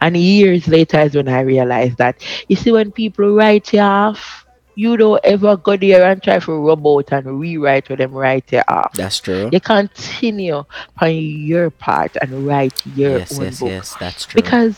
And 0.00 0.16
years 0.16 0.68
later 0.68 1.00
is 1.00 1.14
when 1.14 1.28
I 1.28 1.40
realized 1.40 1.96
that 1.98 2.22
you 2.48 2.56
see 2.56 2.72
when 2.72 2.92
people 2.92 3.34
write 3.34 3.72
you 3.72 3.80
off, 3.80 4.44
you 4.74 4.96
don't 4.96 5.20
ever 5.24 5.56
go 5.56 5.76
there 5.76 6.04
and 6.10 6.22
try 6.22 6.38
to 6.38 6.52
rub 6.52 6.86
out 6.86 7.12
and 7.12 7.40
rewrite 7.40 7.88
what 7.88 7.98
them 7.98 8.12
write 8.12 8.52
you 8.52 8.62
off. 8.68 8.92
That's 8.94 9.20
true. 9.20 9.48
You 9.52 9.60
continue 9.60 10.64
on 11.00 11.14
your 11.14 11.70
part 11.70 12.16
and 12.20 12.46
write 12.46 12.84
your 12.86 13.18
yes, 13.18 13.38
own 13.38 13.44
yes, 13.44 13.60
book. 13.60 13.68
yes. 13.68 13.96
That's 14.00 14.26
true. 14.26 14.42
Because 14.42 14.76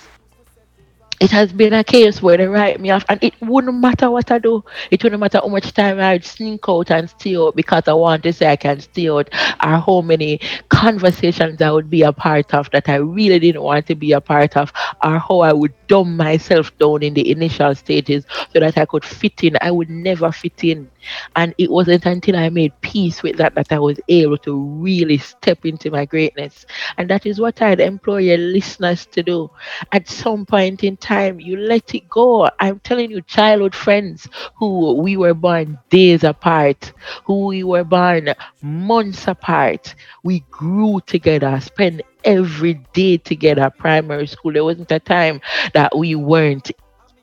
it 1.20 1.30
has 1.30 1.52
been 1.52 1.72
a 1.72 1.82
case 1.84 2.20
where 2.22 2.36
they 2.36 2.46
write 2.46 2.80
me 2.80 2.90
off 2.90 3.04
and 3.08 3.22
it 3.22 3.34
wouldn't 3.40 3.74
matter 3.80 4.10
what 4.10 4.30
I 4.30 4.38
do. 4.38 4.62
It 4.90 5.02
wouldn't 5.02 5.20
matter 5.20 5.38
how 5.42 5.48
much 5.48 5.72
time 5.72 6.00
I'd 6.00 6.24
sneak 6.24 6.60
out 6.68 6.90
and 6.90 7.08
stay 7.08 7.36
out 7.36 7.56
because 7.56 7.84
I 7.88 7.92
want 7.94 8.22
to 8.24 8.32
say 8.32 8.46
I 8.50 8.56
can 8.56 8.80
stay 8.80 9.08
out 9.08 9.28
or 9.62 9.78
how 9.80 10.00
many 10.02 10.40
conversations 10.68 11.60
I 11.62 11.70
would 11.70 11.88
be 11.90 12.02
a 12.02 12.12
part 12.12 12.52
of 12.54 12.70
that 12.72 12.88
I 12.88 12.96
really 12.96 13.38
didn't 13.38 13.62
want 13.62 13.86
to 13.86 13.94
be 13.94 14.12
a 14.12 14.20
part 14.20 14.56
of 14.56 14.72
or 15.02 15.18
how 15.18 15.40
I 15.40 15.52
would 15.52 15.74
dumb 15.88 16.16
myself 16.16 16.76
down 16.78 17.02
in 17.02 17.14
the 17.14 17.30
initial 17.30 17.74
stages 17.74 18.24
so 18.52 18.60
that 18.60 18.76
I 18.76 18.84
could 18.86 19.04
fit 19.04 19.42
in. 19.42 19.56
I 19.60 19.70
would 19.70 19.90
never 19.90 20.30
fit 20.32 20.64
in. 20.64 20.90
And 21.34 21.54
it 21.58 21.70
wasn't 21.70 22.06
until 22.06 22.36
I 22.36 22.48
made 22.50 22.72
peace 22.80 23.22
with 23.22 23.36
that 23.36 23.54
that 23.54 23.72
I 23.72 23.78
was 23.78 23.98
able 24.08 24.38
to 24.38 24.54
really 24.56 25.18
step 25.18 25.64
into 25.64 25.90
my 25.90 26.04
greatness. 26.04 26.66
And 26.96 27.08
that 27.10 27.26
is 27.26 27.40
what 27.40 27.60
I'd 27.62 27.80
employ 27.80 28.18
your 28.18 28.38
listeners 28.38 29.06
to 29.06 29.22
do. 29.22 29.50
At 29.92 30.08
some 30.08 30.44
point 30.46 30.84
in 30.84 30.96
time, 30.96 31.40
you 31.40 31.56
let 31.56 31.94
it 31.94 32.08
go. 32.08 32.48
I'm 32.58 32.80
telling 32.80 33.10
you, 33.10 33.20
childhood 33.22 33.74
friends 33.74 34.28
who 34.56 34.94
we 35.02 35.16
were 35.16 35.34
born 35.34 35.78
days 35.90 36.24
apart, 36.24 36.92
who 37.24 37.46
we 37.46 37.62
were 37.64 37.84
born 37.84 38.34
months 38.62 39.26
apart, 39.28 39.94
we 40.22 40.40
grew 40.50 41.00
together, 41.06 41.58
spent 41.60 42.02
every 42.24 42.74
day 42.92 43.16
together, 43.18 43.70
primary 43.70 44.26
school. 44.26 44.52
There 44.52 44.64
wasn't 44.64 44.90
a 44.92 44.98
time 45.00 45.40
that 45.74 45.96
we 45.96 46.14
weren't 46.14 46.70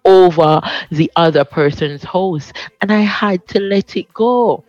over 0.05 0.61
the 0.91 1.11
other 1.15 1.43
person's 1.45 2.03
house. 2.03 2.51
And 2.81 2.91
I 2.91 3.01
had 3.01 3.47
to 3.49 3.59
let 3.59 3.95
it 3.97 4.13
go. 4.13 4.63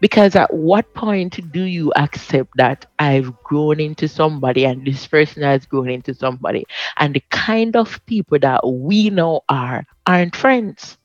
Because 0.00 0.36
at 0.36 0.52
what 0.52 0.92
point 0.94 1.52
do 1.52 1.62
you 1.62 1.92
accept 1.96 2.50
that 2.56 2.86
I've 2.98 3.32
grown 3.42 3.80
into 3.80 4.08
somebody 4.08 4.64
and 4.64 4.86
this 4.86 5.06
person 5.06 5.42
has 5.42 5.64
grown 5.66 5.88
into 5.90 6.14
somebody? 6.14 6.66
And 6.98 7.14
the 7.14 7.22
kind 7.30 7.76
of 7.76 8.04
people 8.06 8.38
that 8.40 8.66
we 8.66 9.10
know 9.10 9.42
are 9.48 9.86
aren't 10.06 10.36
friends. 10.36 10.98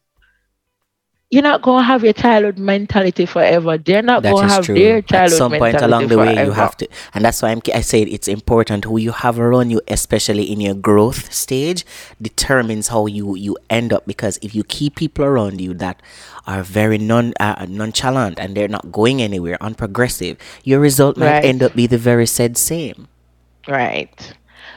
You're 1.32 1.44
not 1.44 1.62
gonna 1.62 1.84
have 1.84 2.04
your 2.04 2.14
childhood 2.14 2.60
mentality 2.60 3.26
forever. 3.26 3.78
They're 3.78 4.02
not 4.04 4.28
gonna 4.28 4.48
is 4.48 4.52
have 4.52 4.66
true. 4.66 4.76
their 4.76 5.02
At 5.14 5.30
some 5.32 5.56
point 5.56 5.82
along 5.82 6.10
the 6.10 6.18
way, 6.18 6.34
you 6.44 6.52
have 6.52 6.76
to, 6.78 6.88
and 7.14 7.24
that's 7.24 7.42
why 7.42 7.52
I'm, 7.52 7.62
I 7.74 7.82
said 7.82 8.10
it's 8.10 8.28
important 8.28 8.84
who 8.86 8.98
you 8.98 9.14
have 9.14 9.40
around 9.40 9.70
you, 9.72 9.82
especially 9.88 10.44
in 10.52 10.60
your 10.60 10.76
growth 10.76 11.32
stage, 11.34 11.86
determines 12.22 12.90
how 12.90 13.06
you 13.08 13.36
you 13.36 13.58
end 13.70 13.94
up. 13.94 14.06
Because 14.06 14.40
if 14.42 14.54
you 14.54 14.64
keep 14.66 14.96
people 14.96 15.24
around 15.26 15.62
you 15.62 15.74
that 15.76 16.02
are 16.48 16.64
very 16.64 16.98
non 16.98 17.34
uh, 17.40 17.66
nonchalant 17.70 18.38
and 18.38 18.56
they're 18.56 18.68
not 18.68 18.92
going 18.92 19.22
anywhere, 19.22 19.58
unprogressive, 19.62 20.38
your 20.66 20.80
result 20.82 21.16
might 21.18 21.32
Right. 21.32 21.46
end 21.46 21.64
up 21.64 21.76
be 21.76 21.88
the 21.88 21.98
very 21.98 22.26
said 22.26 22.58
same. 22.58 23.08
Right. 23.68 24.34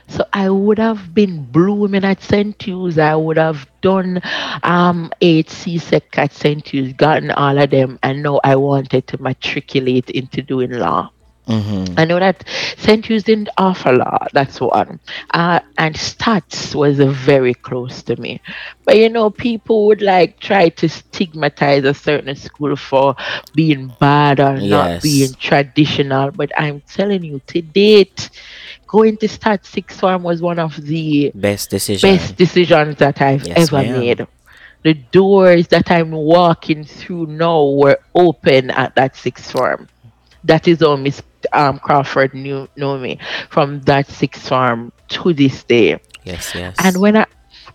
So 0.09 0.25
I 0.33 0.49
would 0.51 0.79
have 0.79 1.15
been 1.15 1.45
blooming 1.51 2.05
at 2.05 2.21
St. 2.23 2.61
Hugh's. 2.63 2.99
I 2.99 3.15
would 3.15 3.37
have 3.39 3.67
done 3.83 4.21
um 4.63 5.11
HC 5.21 5.79
Sec 5.79 6.17
at 6.19 6.33
St. 6.33 6.67
Hugh's, 6.69 6.93
gotten 6.95 7.31
all 7.31 7.59
of 7.59 7.71
them, 7.71 7.99
and 8.03 8.23
now 8.23 8.41
I 8.45 8.57
wanted 8.57 9.07
to 9.09 9.23
matriculate 9.23 10.11
into 10.11 10.43
doing 10.43 10.73
law. 10.73 11.11
Mm-hmm. 11.49 11.95
I 11.97 12.05
know 12.05 12.19
that 12.19 12.45
St. 12.77 13.05
Hugh's 13.07 13.25
didn't 13.25 13.49
offer 13.57 13.93
law, 13.93 14.19
that's 14.33 14.61
one. 14.61 15.01
Uh, 15.33 15.61
and 15.79 15.95
stats 15.95 16.75
was 16.75 17.01
uh, 17.01 17.07
very 17.07 17.55
close 17.55 18.03
to 18.05 18.17
me. 18.21 18.41
But 18.85 18.97
you 18.99 19.09
know, 19.09 19.31
people 19.31 19.87
would 19.87 20.03
like 20.03 20.39
try 20.41 20.69
to 20.71 20.89
stigmatize 20.89 21.85
a 21.85 21.95
certain 21.95 22.35
school 22.37 22.77
for 22.77 23.15
being 23.55 23.95
bad 24.01 24.41
or 24.41 24.59
Yes. 24.59 24.61
not 24.61 25.01
being 25.01 25.35
traditional. 25.35 26.31
But 26.31 26.51
I'm 26.57 26.83
telling 26.83 27.23
you, 27.25 27.41
to 27.49 27.63
date, 27.63 28.31
going 28.99 29.17
to 29.19 29.29
start 29.29 29.67
six 29.67 29.99
form 30.01 30.23
was 30.23 30.39
one 30.41 30.59
of 30.61 30.73
the 30.93 31.33
Best 31.35 31.71
decision. 31.71 32.09
best 32.11 32.37
decisions 32.37 32.97
that 32.99 33.21
I've 33.21 33.45
Yes, 33.47 33.73
ever 33.73 33.83
ma'am. 33.83 33.99
made. 34.01 34.27
The 34.85 34.95
doors 35.19 35.67
that 35.75 35.91
I'm 35.91 36.13
walking 36.13 36.85
through 36.85 37.27
now 37.27 37.61
were 37.83 37.99
open 38.15 38.71
at 38.71 38.95
that 38.95 39.17
sixth 39.17 39.51
form. 39.51 39.89
That 40.45 40.69
is 40.69 40.81
how 40.81 40.95
Miss 40.97 41.23
um, 41.53 41.79
Crawford 41.79 42.35
knew 42.35 42.69
know 42.77 42.99
me 42.99 43.19
from 43.51 43.81
that 43.91 44.07
sixth 44.07 44.47
form 44.49 44.93
to 45.09 45.33
this 45.33 45.65
day. 45.65 45.99
Yes, 46.25 46.55
yes. 46.55 46.77
And 46.85 46.95
when 47.01 47.17
I 47.17 47.27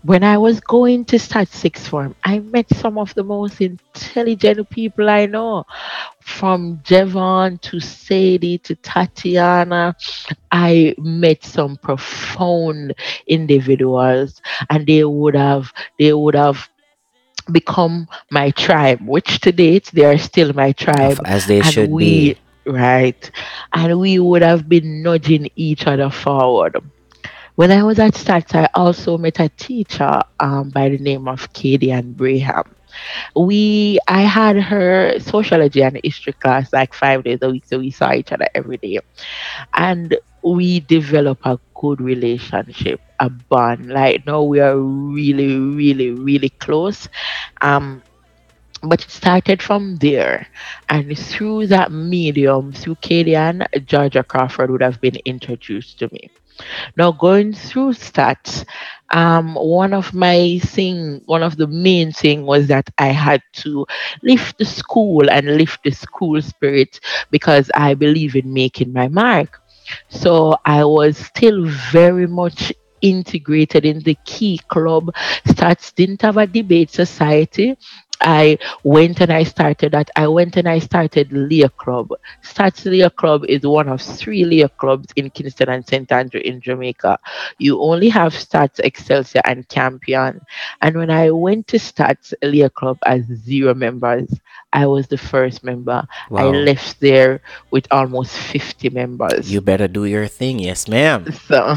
when 0.03 0.23
I 0.23 0.37
was 0.37 0.59
going 0.59 1.05
to 1.05 1.19
start 1.19 1.47
sixth 1.49 1.87
form, 1.87 2.15
I 2.23 2.39
met 2.39 2.69
some 2.75 2.97
of 2.97 3.13
the 3.15 3.23
most 3.23 3.61
intelligent 3.61 4.69
people 4.69 5.09
I 5.09 5.25
know. 5.25 5.65
From 6.21 6.79
Jevon 6.83 7.59
to 7.61 7.79
Sadie 7.79 8.57
to 8.59 8.75
Tatiana, 8.75 9.95
I 10.51 10.95
met 10.97 11.43
some 11.43 11.77
profound 11.77 12.93
individuals, 13.27 14.41
and 14.69 14.85
they 14.87 15.03
would 15.03 15.35
have 15.35 15.71
they 15.97 16.13
would 16.13 16.35
have 16.35 16.69
become 17.51 18.07
my 18.31 18.51
tribe, 18.51 18.99
which 19.05 19.39
to 19.41 19.51
date 19.51 19.89
they 19.93 20.05
are 20.05 20.17
still 20.17 20.53
my 20.53 20.71
tribe 20.73 21.19
as 21.25 21.45
they 21.47 21.61
and 21.61 21.65
should 21.65 21.89
we 21.89 22.33
be. 22.33 22.37
right 22.65 23.31
and 23.73 23.99
we 23.99 24.19
would 24.19 24.41
have 24.41 24.67
been 24.69 25.01
nudging 25.01 25.49
each 25.55 25.87
other 25.87 26.09
forward 26.09 26.77
when 27.59 27.71
i 27.71 27.83
was 27.83 27.99
at 27.99 28.13
stats 28.13 28.53
i 28.55 28.67
also 28.75 29.17
met 29.17 29.39
a 29.39 29.49
teacher 29.49 30.21
um, 30.39 30.69
by 30.69 30.89
the 30.89 30.97
name 30.97 31.27
of 31.27 31.51
katie 31.53 31.91
and 31.91 32.15
braham 32.17 32.63
we 33.35 33.99
i 34.07 34.21
had 34.21 34.57
her 34.57 35.19
sociology 35.19 35.81
and 35.83 35.99
history 36.03 36.33
class 36.33 36.71
like 36.73 36.93
five 36.93 37.23
days 37.23 37.39
a 37.41 37.49
week 37.49 37.65
so 37.65 37.79
we 37.79 37.91
saw 37.91 38.13
each 38.13 38.31
other 38.31 38.47
every 38.55 38.77
day. 38.77 38.99
And 39.75 40.15
we 40.43 40.79
developed 40.81 41.41
a 41.45 41.59
good 41.75 42.01
relationship 42.01 43.01
a 43.19 43.29
bond. 43.29 43.87
Like 43.89 44.25
now 44.25 44.43
we 44.43 44.59
are 44.59 44.77
really 44.77 45.57
really 45.57 46.11
really 46.11 46.49
close. 46.49 47.07
Um 47.61 48.01
but 48.83 49.03
it 49.03 49.11
started 49.11 49.61
from 49.61 49.97
there. 49.97 50.47
And 50.89 51.17
through 51.17 51.67
that 51.67 51.91
medium 51.91 52.71
through 52.73 52.95
Katie 53.01 53.35
and 53.35 53.67
Georgia 53.85 54.23
Crawford 54.23 54.71
would 54.71 54.81
have 54.81 55.01
been 55.01 55.17
introduced 55.25 55.99
to 55.99 56.09
me 56.11 56.29
now 56.97 57.11
going 57.11 57.53
through 57.53 57.91
stats 57.93 58.65
um 59.13 59.55
one 59.55 59.93
of 59.93 60.13
my 60.13 60.59
thing 60.63 61.21
one 61.25 61.43
of 61.43 61.57
the 61.57 61.67
main 61.67 62.11
thing 62.11 62.45
was 62.45 62.67
that 62.67 62.89
I 62.97 63.07
had 63.07 63.41
to 63.63 63.85
lift 64.23 64.57
the 64.57 64.65
school 64.65 65.29
and 65.29 65.57
lift 65.57 65.83
the 65.83 65.91
school 65.91 66.41
spirit 66.41 66.99
because 67.31 67.69
I 67.75 67.93
believe 67.95 68.35
in 68.35 68.53
making 68.53 68.93
my 68.93 69.07
mark. 69.07 69.59
So 70.09 70.55
I 70.65 70.83
was 70.85 71.17
still 71.17 71.65
very 71.65 72.27
much 72.27 72.71
integrated 73.01 73.85
in 73.85 73.99
the 73.99 74.17
key 74.25 74.59
club 74.67 75.09
stats 75.47 75.93
didn't 75.95 76.21
have 76.21 76.37
a 76.37 76.45
debate 76.47 76.89
society 76.91 77.75
I 78.21 78.57
went 78.83 79.21
and 79.21 79.31
I 79.31 79.43
started 79.43 79.93
that. 79.93 80.09
I 80.15 80.27
went 80.27 80.57
and 80.57 80.67
I 80.67 80.79
started 80.79 81.31
Leo 81.31 81.69
Club. 81.69 82.11
Stats 82.43 82.85
Leo 82.85 83.09
Club 83.09 83.45
is 83.47 83.63
one 83.63 83.87
of 83.87 84.01
three 84.01 84.45
Leo 84.45 84.67
clubs 84.67 85.07
in 85.15 85.29
Kingston 85.29 85.69
and 85.69 85.87
St. 85.87 86.11
Andrew 86.11 86.41
in 86.41 86.61
Jamaica. 86.61 87.19
You 87.57 87.81
only 87.81 88.09
have 88.09 88.33
Stats 88.33 88.79
Excelsior 88.79 89.41
and 89.45 89.67
Campion. 89.69 90.41
And 90.81 90.97
when 90.97 91.09
I 91.09 91.31
went 91.31 91.67
to 91.67 91.77
Stats 91.77 92.33
Leo 92.41 92.69
Club 92.69 92.97
as 93.05 93.25
zero 93.25 93.73
members, 93.73 94.29
I 94.73 94.85
was 94.85 95.07
the 95.07 95.17
first 95.17 95.63
member. 95.63 96.07
I 96.35 96.43
left 96.43 96.99
there 96.99 97.41
with 97.71 97.87
almost 97.91 98.37
50 98.37 98.89
members. 98.89 99.51
You 99.51 99.61
better 99.61 99.87
do 99.87 100.05
your 100.05 100.27
thing. 100.27 100.59
Yes, 100.59 100.87
ma'am. 100.87 101.31
So, 101.31 101.75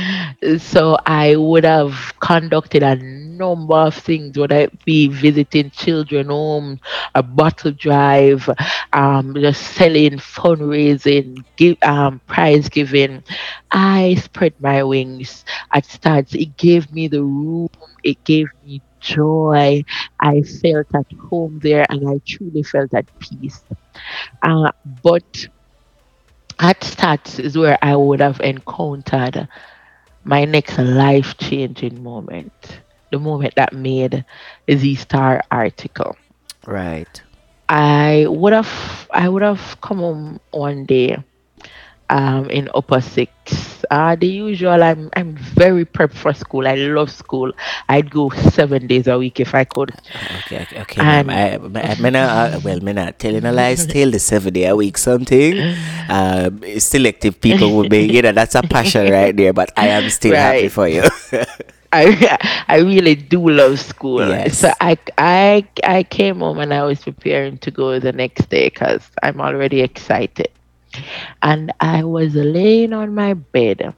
so 0.58 0.96
I 1.04 1.36
would 1.36 1.64
have 1.64 2.14
conducted 2.20 2.82
a 2.82 2.96
number 3.38 3.74
of 3.76 3.94
things, 3.94 4.36
would 4.38 4.52
I 4.52 4.68
be 4.84 5.08
visiting 5.08 5.70
children 5.70 6.28
homes, 6.28 6.80
a 7.14 7.22
bottle 7.22 7.72
drive, 7.72 8.48
um, 8.92 9.34
just 9.34 9.62
selling, 9.74 10.18
fundraising, 10.18 11.44
give, 11.56 11.76
um, 11.82 12.20
prize 12.26 12.68
giving. 12.68 13.22
I 13.70 14.16
spread 14.16 14.54
my 14.60 14.82
wings 14.84 15.44
at 15.72 15.86
starts. 15.86 16.34
It 16.34 16.56
gave 16.56 16.92
me 16.92 17.08
the 17.08 17.22
room. 17.22 17.68
It 18.04 18.24
gave 18.24 18.46
me 18.64 18.82
joy. 19.00 19.82
I 20.20 20.42
felt 20.42 20.86
at 20.94 21.06
home 21.30 21.60
there, 21.62 21.86
and 21.88 22.08
I 22.08 22.20
truly 22.26 22.62
felt 22.62 22.94
at 22.94 23.06
peace. 23.20 23.64
Uh, 24.42 24.70
but 25.02 25.46
at 26.60 26.80
stats 26.80 27.38
is 27.40 27.56
where 27.58 27.78
I 27.82 27.96
would 27.96 28.20
have 28.20 28.40
encountered 28.40 29.48
my 30.24 30.44
next 30.44 30.78
life 30.78 31.36
changing 31.38 32.02
moment. 32.02 32.82
The 33.10 33.18
moment 33.18 33.54
that 33.56 33.72
made 33.72 34.24
the 34.66 34.94
Star 34.96 35.42
article. 35.50 36.16
Right. 36.66 37.22
I 37.68 38.26
would 38.28 38.52
have 38.52 39.08
I 39.10 39.28
would 39.28 39.42
have 39.42 39.80
come 39.80 39.98
home 39.98 40.40
one 40.50 40.84
day 40.86 41.16
um 42.10 42.48
in 42.50 42.70
upper 42.74 43.00
six 43.00 43.78
uh, 43.90 44.16
the 44.16 44.26
usual. 44.26 44.82
I'm 44.82 45.10
I'm 45.14 45.36
very 45.36 45.84
prep 45.84 46.12
for 46.12 46.32
school. 46.32 46.66
I 46.66 46.74
love 46.74 47.10
school. 47.10 47.52
I'd 47.88 48.10
go 48.10 48.30
seven 48.30 48.86
days 48.86 49.06
a 49.06 49.18
week 49.18 49.40
if 49.40 49.54
I 49.54 49.64
could. 49.64 49.92
Okay, 50.44 50.62
okay, 50.62 50.80
okay. 50.82 51.02
ma'am. 51.02 51.30
I, 51.30 51.80
I, 51.80 51.96
I, 51.96 52.10
not, 52.10 52.54
uh, 52.54 52.60
well, 52.62 52.80
me 52.80 52.92
not 52.92 53.18
telling 53.18 53.44
a 53.44 53.52
lie. 53.52 53.74
Still 53.74 54.10
the 54.10 54.18
seven 54.18 54.52
day 54.52 54.66
a 54.66 54.76
week 54.76 54.98
something. 54.98 55.74
Um, 56.08 56.62
selective 56.78 57.40
people 57.40 57.76
would 57.76 57.90
be, 57.90 58.04
you 58.04 58.22
know, 58.22 58.32
that's 58.32 58.54
a 58.54 58.62
passion 58.62 59.10
right 59.10 59.36
there. 59.36 59.52
But 59.52 59.72
I 59.76 59.88
am 59.88 60.10
still 60.10 60.34
happy 60.34 60.68
for 60.68 60.88
you. 60.88 61.04
I 61.92 62.38
I 62.68 62.78
really 62.78 63.14
do 63.14 63.48
love 63.48 63.78
school. 63.80 64.24
Yes. 64.26 64.58
So 64.58 64.72
I 64.80 64.96
I 65.16 65.68
I 65.84 66.02
came 66.04 66.40
home 66.40 66.58
and 66.58 66.72
I 66.72 66.84
was 66.84 67.02
preparing 67.02 67.58
to 67.58 67.70
go 67.70 67.98
the 67.98 68.12
next 68.12 68.48
day 68.48 68.66
because 68.68 69.08
I'm 69.22 69.40
already 69.40 69.80
excited. 69.80 70.48
And 71.42 71.72
I 71.80 72.04
was 72.04 72.34
laying 72.34 72.92
on 72.92 73.14
my 73.14 73.34
bed 73.34 73.94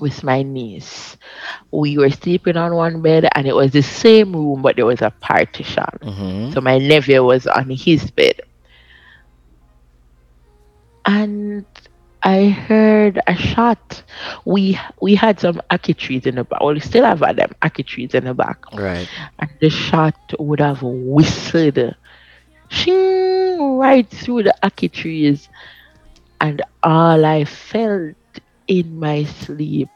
with 0.00 0.22
my 0.22 0.42
niece. 0.42 1.16
We 1.72 1.98
were 1.98 2.10
sleeping 2.10 2.56
on 2.56 2.74
one 2.74 3.02
bed 3.02 3.28
and 3.34 3.46
it 3.46 3.54
was 3.54 3.72
the 3.72 3.82
same 3.82 4.32
room 4.34 4.62
but 4.62 4.76
there 4.76 4.86
was 4.86 5.02
a 5.02 5.10
partition. 5.20 5.84
hmm 6.02 6.50
So 6.50 6.60
my 6.60 6.78
nephew 6.78 7.24
was 7.24 7.46
on 7.46 7.70
his 7.70 8.10
bed. 8.10 8.40
And 11.04 11.66
I 12.22 12.48
heard 12.48 13.20
a 13.26 13.34
shot. 13.34 14.02
We 14.44 14.78
we 15.00 15.14
had 15.14 15.40
some 15.40 15.60
ackee 15.70 15.96
trees 15.96 16.26
in 16.26 16.36
the 16.36 16.44
back. 16.44 16.60
Well, 16.60 16.74
we 16.74 16.80
still 16.80 17.04
have 17.04 17.22
uh, 17.22 17.32
them 17.32 17.50
ackee 17.62 17.86
trees 17.86 18.14
in 18.14 18.24
the 18.24 18.34
back. 18.34 18.58
Right. 18.72 19.08
And 19.38 19.50
the 19.60 19.70
shot 19.70 20.16
would 20.38 20.60
have 20.60 20.82
whistled 20.82 21.78
shing, 22.68 23.78
right 23.78 24.08
through 24.08 24.44
the 24.44 24.54
ackee 24.62 24.90
trees. 24.92 25.48
And 26.40 26.62
all 26.82 27.24
I 27.24 27.44
felt 27.44 28.16
in 28.66 28.98
my 28.98 29.24
sleep 29.24 29.88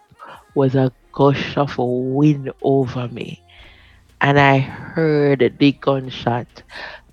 was 0.54 0.74
a 0.74 0.92
gush 1.12 1.56
of 1.56 1.76
wind 1.78 2.50
over 2.62 3.08
me. 3.08 3.42
And 4.20 4.38
I 4.38 4.58
heard 4.58 5.56
the 5.58 5.72
gunshot 5.72 6.62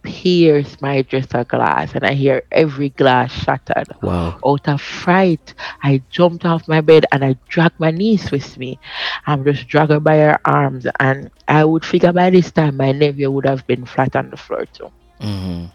pierce 0.03 0.81
my 0.81 1.01
dresser 1.01 1.43
glass, 1.43 1.93
and 1.95 2.05
I 2.05 2.13
hear 2.13 2.43
every 2.51 2.89
glass 2.89 3.31
shattered. 3.31 3.87
Wow. 4.01 4.39
Out 4.45 4.67
of 4.67 4.81
fright, 4.81 5.53
I 5.83 6.01
jumped 6.09 6.45
off 6.45 6.67
my 6.67 6.81
bed 6.81 7.05
and 7.11 7.23
I 7.23 7.35
dragged 7.49 7.79
my 7.79 7.91
niece 7.91 8.31
with 8.31 8.57
me. 8.57 8.79
I'm 9.27 9.43
just 9.45 9.67
dragging 9.67 9.95
her 9.95 9.99
by 9.99 10.17
her 10.17 10.39
arms, 10.45 10.87
and 10.99 11.29
I 11.47 11.63
would 11.65 11.85
figure 11.85 12.13
by 12.13 12.29
this 12.29 12.51
time 12.51 12.77
my 12.77 12.91
nephew 12.91 13.29
would 13.31 13.45
have 13.45 13.65
been 13.67 13.85
flat 13.85 14.15
on 14.15 14.29
the 14.29 14.37
floor 14.37 14.65
too. 14.65 14.91
hmm 15.19 15.65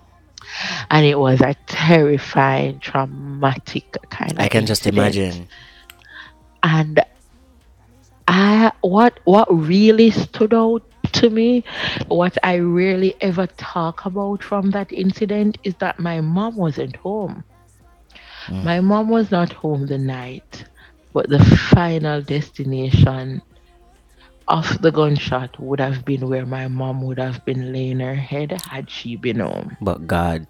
And 0.90 1.04
it 1.06 1.18
was 1.18 1.40
a 1.40 1.54
terrifying, 1.66 2.78
traumatic 2.80 3.96
kind 4.10 4.32
of 4.32 4.38
I 4.38 4.48
can 4.48 4.66
just 4.66 4.86
imagine. 4.86 5.48
and 6.62 7.00
I 8.28 8.72
what 8.80 9.20
what 9.24 9.46
really 9.50 10.10
stood 10.10 10.54
out 10.54 10.82
to 11.20 11.30
me, 11.30 11.64
what 12.08 12.36
I 12.42 12.58
rarely 12.58 13.14
ever 13.20 13.46
talk 13.46 14.04
about 14.04 14.42
from 14.42 14.70
that 14.70 14.92
incident 14.92 15.58
is 15.64 15.74
that 15.76 15.98
my 15.98 16.20
mom 16.20 16.56
wasn't 16.56 16.96
home. 16.96 17.44
Mm. 18.46 18.64
My 18.64 18.80
mom 18.80 19.08
was 19.08 19.30
not 19.30 19.52
home 19.52 19.86
the 19.86 19.98
night, 19.98 20.64
but 21.12 21.28
the 21.28 21.42
final 21.72 22.22
destination 22.22 23.42
of 24.48 24.80
the 24.82 24.92
gunshot 24.92 25.58
would 25.58 25.80
have 25.80 26.04
been 26.04 26.28
where 26.28 26.46
my 26.46 26.68
mom 26.68 27.02
would 27.02 27.18
have 27.18 27.44
been 27.44 27.72
laying 27.72 28.00
her 28.00 28.14
head 28.14 28.54
had 28.62 28.88
she 28.88 29.16
been 29.16 29.40
home. 29.40 29.76
But 29.80 30.06
God. 30.06 30.46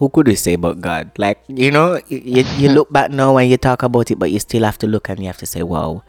Who 0.00 0.08
could 0.08 0.26
we 0.26 0.34
say 0.34 0.56
but 0.56 0.80
God? 0.80 1.12
Like, 1.18 1.44
you 1.46 1.70
know, 1.70 2.00
you, 2.08 2.42
you 2.56 2.70
look 2.70 2.90
back 2.90 3.10
now 3.10 3.36
and 3.36 3.50
you 3.50 3.58
talk 3.58 3.82
about 3.82 4.10
it, 4.10 4.18
but 4.18 4.30
you 4.30 4.40
still 4.40 4.64
have 4.64 4.78
to 4.78 4.86
look 4.86 5.10
and 5.10 5.20
you 5.20 5.26
have 5.26 5.36
to 5.38 5.46
say, 5.46 5.62
wow, 5.62 6.02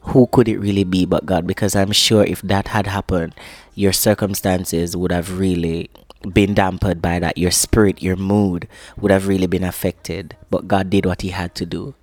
who 0.00 0.26
could 0.28 0.48
it 0.48 0.58
really 0.58 0.84
be 0.84 1.04
but 1.04 1.26
God? 1.26 1.46
Because 1.46 1.76
I'm 1.76 1.92
sure 1.92 2.24
if 2.24 2.40
that 2.42 2.68
had 2.68 2.86
happened, 2.86 3.34
your 3.74 3.92
circumstances 3.92 4.96
would 4.96 5.12
have 5.12 5.38
really 5.38 5.90
been 6.32 6.54
dampened 6.54 7.02
by 7.02 7.18
that. 7.18 7.38
Your 7.38 7.50
spirit, 7.50 8.02
your 8.02 8.16
mood 8.16 8.68
would 8.96 9.10
have 9.10 9.28
really 9.28 9.46
been 9.46 9.64
affected. 9.64 10.36
But 10.50 10.66
God 10.68 10.90
did 10.90 11.06
what 11.06 11.22
He 11.22 11.28
had 11.28 11.54
to 11.56 11.66
do. 11.66 11.94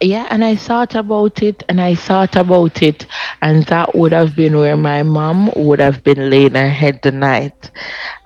Yeah, 0.00 0.26
and 0.30 0.44
I 0.44 0.56
thought 0.56 0.96
about 0.96 1.44
it 1.44 1.62
and 1.68 1.80
I 1.80 1.94
thought 1.94 2.34
about 2.34 2.82
it, 2.82 3.06
and 3.40 3.64
that 3.66 3.94
would 3.94 4.10
have 4.10 4.34
been 4.34 4.58
where 4.58 4.76
my 4.76 5.04
mom 5.04 5.52
would 5.54 5.78
have 5.78 6.02
been 6.02 6.28
laying 6.28 6.56
her 6.56 6.68
head 6.68 7.00
the 7.02 7.12
night. 7.12 7.70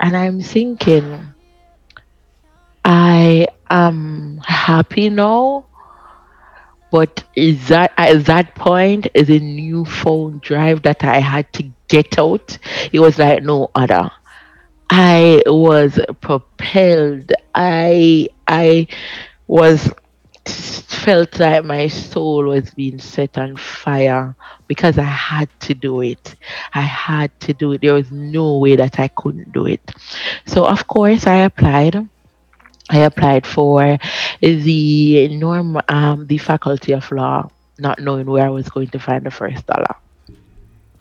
And 0.00 0.16
I'm 0.16 0.40
thinking, 0.40 1.34
I 2.82 3.48
am 3.68 4.38
happy 4.38 5.10
now, 5.10 5.66
but 6.90 7.24
is 7.34 7.68
that 7.68 7.92
at 7.96 8.24
that 8.26 8.54
point 8.54 9.08
is 9.14 9.28
a 9.30 9.38
new 9.38 9.84
phone 9.84 10.38
drive 10.40 10.82
that 10.82 11.04
I 11.04 11.18
had 11.20 11.52
to 11.54 11.70
get 11.88 12.18
out? 12.18 12.58
It 12.92 13.00
was 13.00 13.18
like 13.18 13.42
no 13.42 13.70
other. 13.74 14.10
I 14.90 15.42
was 15.46 15.98
propelled. 16.20 17.32
I 17.54 18.28
I 18.46 18.86
was 19.46 19.92
felt 20.46 21.38
like 21.40 21.64
my 21.64 21.86
soul 21.88 22.44
was 22.44 22.70
being 22.70 22.98
set 22.98 23.36
on 23.38 23.56
fire 23.56 24.34
because 24.66 24.98
I 24.98 25.02
had 25.04 25.48
to 25.60 25.74
do 25.74 26.00
it. 26.00 26.34
I 26.74 26.82
had 26.82 27.38
to 27.40 27.52
do 27.54 27.72
it. 27.72 27.80
There 27.82 27.94
was 27.94 28.10
no 28.12 28.58
way 28.58 28.76
that 28.76 28.98
I 28.98 29.08
couldn't 29.08 29.52
do 29.52 29.66
it. 29.66 29.90
So 30.46 30.64
of 30.66 30.86
course 30.86 31.26
I 31.26 31.36
applied. 31.44 32.08
I 32.90 32.98
applied 33.00 33.46
for 33.46 33.98
the 34.40 35.28
norm 35.28 35.78
um 35.88 36.26
the 36.26 36.38
faculty 36.38 36.92
of 36.92 37.10
law, 37.10 37.48
not 37.78 37.98
knowing 38.00 38.26
where 38.26 38.46
I 38.46 38.50
was 38.50 38.68
going 38.68 38.88
to 38.90 38.98
find 38.98 39.24
the 39.24 39.30
first 39.30 39.66
dollar 39.66 39.94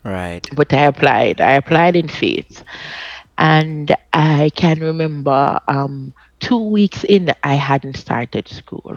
Right. 0.04 0.48
but 0.54 0.72
I 0.72 0.84
applied. 0.86 1.40
I 1.40 1.52
applied 1.52 1.96
in 1.96 2.08
faith. 2.08 2.62
And 3.38 3.94
I 4.12 4.50
can 4.54 4.80
remember 4.80 5.58
um, 5.68 6.12
two 6.40 6.70
weeks 6.70 7.04
in, 7.04 7.30
I 7.42 7.54
hadn't 7.54 7.96
started 7.96 8.48
school. 8.48 8.96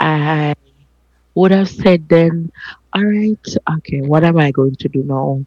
I 0.00 0.54
would 1.34 1.50
have 1.52 1.68
said 1.68 2.08
then, 2.08 2.50
all 2.94 3.04
right, 3.04 3.46
okay, 3.78 4.00
what 4.02 4.24
am 4.24 4.38
I 4.38 4.50
going 4.50 4.74
to 4.80 4.88
do 4.88 5.02
now? 5.04 5.44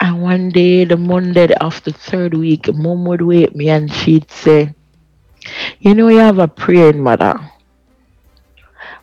And 0.00 0.22
one 0.22 0.50
day, 0.50 0.84
the 0.84 0.96
Monday 0.96 1.52
of 1.60 1.82
the 1.84 1.92
third 1.92 2.34
week, 2.34 2.72
mom 2.74 3.04
would 3.06 3.22
wake 3.22 3.54
me 3.54 3.68
and 3.70 3.90
she'd 3.92 4.30
say, 4.30 4.74
you 5.80 5.94
know, 5.94 6.08
you 6.08 6.18
have 6.18 6.38
a 6.38 6.48
praying 6.48 7.00
mother. 7.02 7.34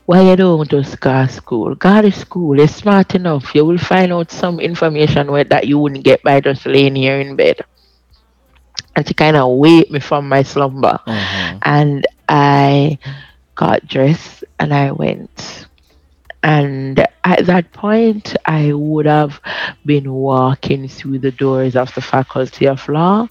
Why 0.05 0.21
you 0.21 0.35
don't 0.35 0.69
just 0.69 0.99
go 0.99 1.11
to 1.25 1.31
school? 1.31 1.75
Go 1.75 2.01
to 2.01 2.11
school. 2.11 2.57
You're 2.57 2.67
smart 2.67 3.13
enough. 3.15 3.53
You 3.53 3.65
will 3.65 3.77
find 3.77 4.11
out 4.11 4.31
some 4.31 4.59
information 4.59 5.31
where 5.31 5.43
that 5.45 5.67
you 5.67 5.77
wouldn't 5.79 6.03
get 6.03 6.23
by 6.23 6.39
just 6.41 6.65
laying 6.65 6.95
here 6.95 7.19
in 7.19 7.35
bed. 7.35 7.57
And 8.95 9.05
to 9.05 9.13
kind 9.13 9.35
of 9.37 9.57
wake 9.57 9.89
me 9.91 9.99
from 9.99 10.27
my 10.27 10.43
slumber. 10.43 10.99
Mhm. 11.07 11.63
And 11.63 12.05
I 12.27 12.97
got 13.55 13.87
dressed 13.87 14.43
and 14.59 14.73
I 14.73 14.91
went. 14.91 15.67
And 16.43 16.99
at 17.23 17.45
that 17.47 17.71
point, 17.73 18.35
I 18.45 18.73
would 18.73 19.05
have 19.05 19.39
been 19.85 20.11
walking 20.11 20.87
through 20.87 21.19
the 21.19 21.31
doors 21.31 21.75
of 21.75 21.93
the 21.93 22.01
Faculty 22.01 22.67
of 22.67 22.87
Law 22.87 23.27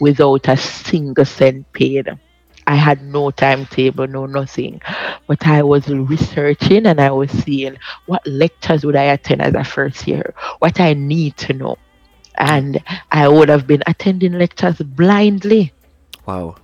without 0.00 0.48
a 0.48 0.56
single 0.56 1.24
cent 1.24 1.72
paid. 1.72 2.08
I 2.70 2.76
had 2.76 3.02
no 3.02 3.32
timetable, 3.32 4.06
no 4.06 4.26
nothing. 4.26 4.80
But 5.26 5.44
I 5.44 5.60
was 5.64 5.88
researching 5.88 6.86
and 6.86 7.00
I 7.00 7.10
was 7.10 7.32
seeing 7.32 7.76
what 8.06 8.24
lectures 8.24 8.86
would 8.86 8.94
I 8.94 9.10
attend 9.10 9.42
as 9.42 9.54
a 9.54 9.64
first 9.64 10.06
year, 10.06 10.34
what 10.60 10.78
I 10.78 10.92
need 10.92 11.36
to 11.38 11.52
know. 11.52 11.78
And 12.36 12.80
I 13.10 13.26
would 13.26 13.48
have 13.48 13.66
been 13.66 13.82
attending 13.88 14.34
lectures 14.34 14.76
blindly. 14.76 15.72
Wow. 16.26 16.58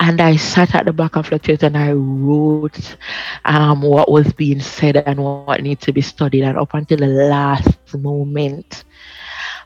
And 0.00 0.18
I 0.18 0.36
sat 0.36 0.74
at 0.74 0.86
the 0.86 0.94
back 0.94 1.16
of 1.16 1.30
lectures 1.30 1.62
and 1.62 1.76
I 1.76 1.92
wrote 1.92 2.96
um, 3.44 3.82
what 3.82 4.10
was 4.10 4.32
being 4.32 4.60
said 4.60 4.96
and 4.96 5.22
what 5.22 5.62
needs 5.62 5.84
to 5.84 5.92
be 5.92 6.00
studied. 6.00 6.44
And 6.44 6.56
up 6.56 6.72
until 6.72 6.98
the 7.00 7.06
last 7.06 7.94
moment 7.94 8.84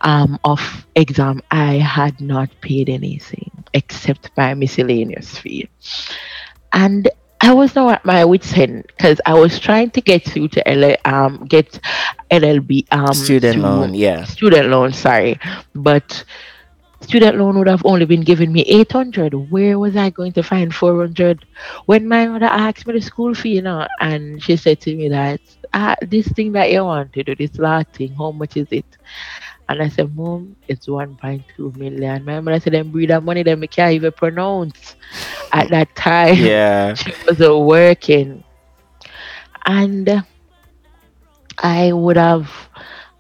um, 0.01 0.41
of 0.43 0.89
exam, 0.97 1.41
I 1.53 1.75
had 1.75 2.21
not 2.21 2.51
paid 2.61 2.89
anything 2.89 3.50
except 3.75 4.31
my 4.37 4.55
miscellaneous 4.55 5.39
fee. 5.39 5.69
And 6.73 7.09
I 7.41 7.53
was 7.53 7.75
now 7.75 7.89
at 7.91 8.05
my 8.05 8.25
wits' 8.25 8.57
end 8.57 8.85
because 8.89 9.21
I 9.25 9.35
was 9.35 9.59
trying 9.59 9.91
to 9.91 10.01
get 10.01 10.25
through 10.25 10.49
to 10.49 10.69
L- 10.69 10.97
um, 11.05 11.45
get 11.47 11.79
LLB 12.31 12.87
um, 12.93 13.13
Student 13.15 13.61
through- 13.61 13.63
loan, 13.63 13.95
yeah. 13.95 14.25
student 14.25 14.69
loan, 14.69 14.93
sorry. 14.93 15.39
But 15.75 16.25
student 17.01 17.37
loan 17.39 17.59
would 17.59 17.67
have 17.67 17.83
only 17.85 18.05
been 18.05 18.21
giving 18.23 18.53
me 18.53 18.63
800. 18.63 19.33
Where 19.35 19.79
was 19.79 19.97
I 19.97 20.11
going 20.11 20.33
to 20.35 20.43
find 20.43 20.75
400? 20.75 21.45
When 21.87 22.07
my 22.09 22.27
mother 22.27 22.47
asked 22.47 22.87
me 22.87 22.93
the 22.95 23.01
school 23.01 23.35
fee, 23.35 23.57
you 23.57 23.63
know, 23.63 23.87
and 24.01 24.43
she 24.43 24.57
said 24.57 24.81
to 24.83 24.95
me 24.95 25.09
that, 25.09 25.41
ah, 25.73 25.97
this 26.03 26.29
thing 26.29 26.53
that 26.53 26.71
you 26.71 26.85
want 26.85 27.13
to 27.15 27.23
do, 27.25 27.35
this 27.35 27.57
law 27.59 27.83
thing, 27.83 28.15
how 28.17 28.33
much 28.33 28.57
is 28.57 28.69
it? 28.71 28.85
And 29.71 29.81
I 29.83 29.89
said, 29.89 30.15
Mom, 30.17 30.57
it's 30.69 30.89
1.2 30.89 31.77
million. 31.77 32.25
My 32.25 32.41
mother 32.41 32.59
said, 32.61 32.73
them 32.75 32.91
breed 32.91 33.11
that 33.11 33.23
money 33.23 33.45
that 33.45 33.57
me 33.59 33.69
can't 33.69 33.93
even 33.95 34.13
pronounce. 34.13 34.97
At 35.53 35.71
that 35.71 35.95
time, 35.95 36.37
Yeah. 36.39 36.95
she 36.95 37.13
was 37.27 37.39
working. 37.39 38.43
And 39.67 40.25
I 41.59 41.93
would 41.93 42.17
have, 42.17 42.51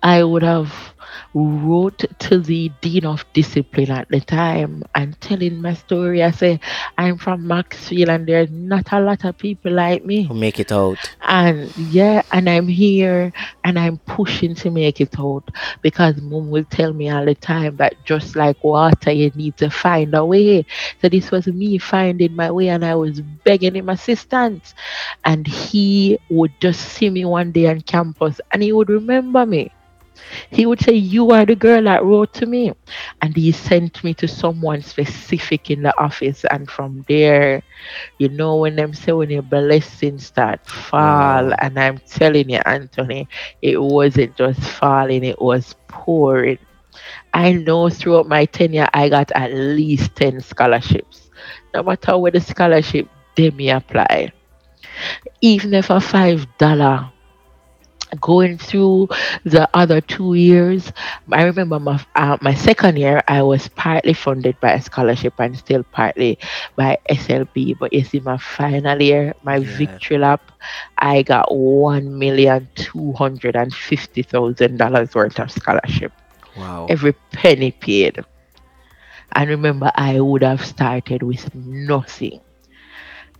I 0.02 0.24
would 0.24 0.42
have 0.42 0.89
wrote 1.34 2.04
to 2.18 2.38
the 2.38 2.68
dean 2.80 3.04
of 3.04 3.24
discipline 3.32 3.90
at 3.90 4.08
the 4.08 4.20
time 4.20 4.82
and 4.94 5.18
telling 5.20 5.60
my 5.60 5.74
story. 5.74 6.22
I 6.22 6.30
say, 6.30 6.60
I'm 6.98 7.16
from 7.18 7.46
Maxfield 7.46 8.08
and 8.08 8.26
there's 8.26 8.50
not 8.50 8.92
a 8.92 9.00
lot 9.00 9.24
of 9.24 9.36
people 9.38 9.72
like 9.72 10.04
me. 10.04 10.22
Who 10.24 10.34
make 10.34 10.58
it 10.58 10.72
out. 10.72 11.10
And 11.22 11.76
yeah, 11.76 12.22
and 12.32 12.48
I'm 12.48 12.68
here 12.68 13.32
and 13.64 13.78
I'm 13.78 13.98
pushing 13.98 14.54
to 14.56 14.70
make 14.70 15.00
it 15.00 15.18
out 15.18 15.50
because 15.82 16.20
mom 16.20 16.50
will 16.50 16.64
tell 16.64 16.92
me 16.92 17.08
all 17.10 17.24
the 17.24 17.34
time 17.34 17.76
that 17.76 17.94
just 18.04 18.36
like 18.36 18.62
water, 18.64 19.10
you 19.12 19.30
need 19.34 19.56
to 19.58 19.70
find 19.70 20.14
a 20.14 20.24
way. 20.24 20.64
So 21.00 21.08
this 21.08 21.30
was 21.30 21.46
me 21.46 21.78
finding 21.78 22.34
my 22.34 22.50
way 22.50 22.68
and 22.68 22.84
I 22.84 22.94
was 22.94 23.20
begging 23.20 23.76
him 23.76 23.88
assistance. 23.88 24.74
And 25.24 25.46
he 25.46 26.18
would 26.30 26.52
just 26.60 26.80
see 26.80 27.10
me 27.10 27.24
one 27.24 27.52
day 27.52 27.66
on 27.66 27.80
campus 27.82 28.40
and 28.52 28.62
he 28.62 28.72
would 28.72 28.88
remember 28.88 29.46
me. 29.46 29.70
He 30.50 30.66
would 30.66 30.80
say, 30.80 30.92
You 30.94 31.30
are 31.30 31.44
the 31.44 31.56
girl 31.56 31.82
that 31.84 32.04
wrote 32.04 32.32
to 32.34 32.46
me. 32.46 32.72
And 33.20 33.36
he 33.36 33.52
sent 33.52 34.02
me 34.04 34.14
to 34.14 34.28
someone 34.28 34.82
specific 34.82 35.70
in 35.70 35.82
the 35.82 35.92
office. 35.98 36.44
And 36.50 36.68
from 36.70 37.04
there, 37.08 37.62
you 38.18 38.28
know, 38.28 38.56
when 38.56 38.76
them 38.76 38.92
say 38.94 39.12
when 39.12 39.30
your 39.30 39.42
blessings 39.42 40.26
start 40.26 40.66
fall, 40.68 41.52
and 41.60 41.78
I'm 41.78 41.98
telling 41.98 42.50
you, 42.50 42.60
Anthony, 42.64 43.28
it 43.62 43.80
wasn't 43.80 44.36
just 44.36 44.60
falling, 44.60 45.24
it 45.24 45.40
was 45.40 45.74
pouring. 45.88 46.58
I 47.32 47.52
know 47.52 47.88
throughout 47.88 48.26
my 48.26 48.44
tenure, 48.46 48.88
I 48.92 49.08
got 49.08 49.30
at 49.34 49.52
least 49.52 50.14
10 50.16 50.40
scholarships. 50.40 51.30
No 51.74 51.82
matter 51.82 52.16
where 52.18 52.32
the 52.32 52.40
scholarship, 52.40 53.08
they 53.36 53.50
me 53.50 53.70
apply. 53.70 54.32
Even 55.42 55.74
if 55.74 55.90
a 55.90 56.00
$5 56.00 57.10
going 58.20 58.58
through 58.58 59.08
the 59.44 59.68
other 59.74 60.00
two 60.00 60.34
years, 60.34 60.90
I 61.30 61.42
remember 61.44 61.78
my 61.78 62.02
uh, 62.14 62.36
my 62.40 62.54
second 62.54 62.98
year, 62.98 63.20
I 63.28 63.42
was 63.42 63.68
partly 63.68 64.12
funded 64.14 64.58
by 64.60 64.72
a 64.72 64.80
scholarship 64.80 65.34
and 65.38 65.56
still 65.56 65.82
partly 65.84 66.38
by 66.76 66.98
SLB. 67.08 67.74
But 67.74 67.92
you 67.92 68.02
see, 68.04 68.20
my 68.20 68.36
final 68.38 69.00
year, 69.00 69.34
my 69.42 69.58
Yeah. 69.60 69.60
victory 69.60 70.18
lap, 70.18 70.50
I 70.98 71.22
got 71.22 71.54
one 71.54 72.18
million 72.18 72.68
two 72.74 73.12
hundred 73.12 73.56
and 73.56 73.72
fifty 73.72 74.22
thousand 74.22 74.76
dollars 74.78 75.14
worth 75.14 75.38
of 75.38 75.50
scholarship. 75.50 76.12
Wow. 76.56 76.88
Every 76.88 77.12
penny 77.32 77.70
paid. 77.72 78.18
And 79.34 79.48
remember, 79.50 79.90
I 79.94 80.20
would 80.20 80.42
have 80.42 80.64
started 80.64 81.22
with 81.22 81.54
nothing. 81.54 82.40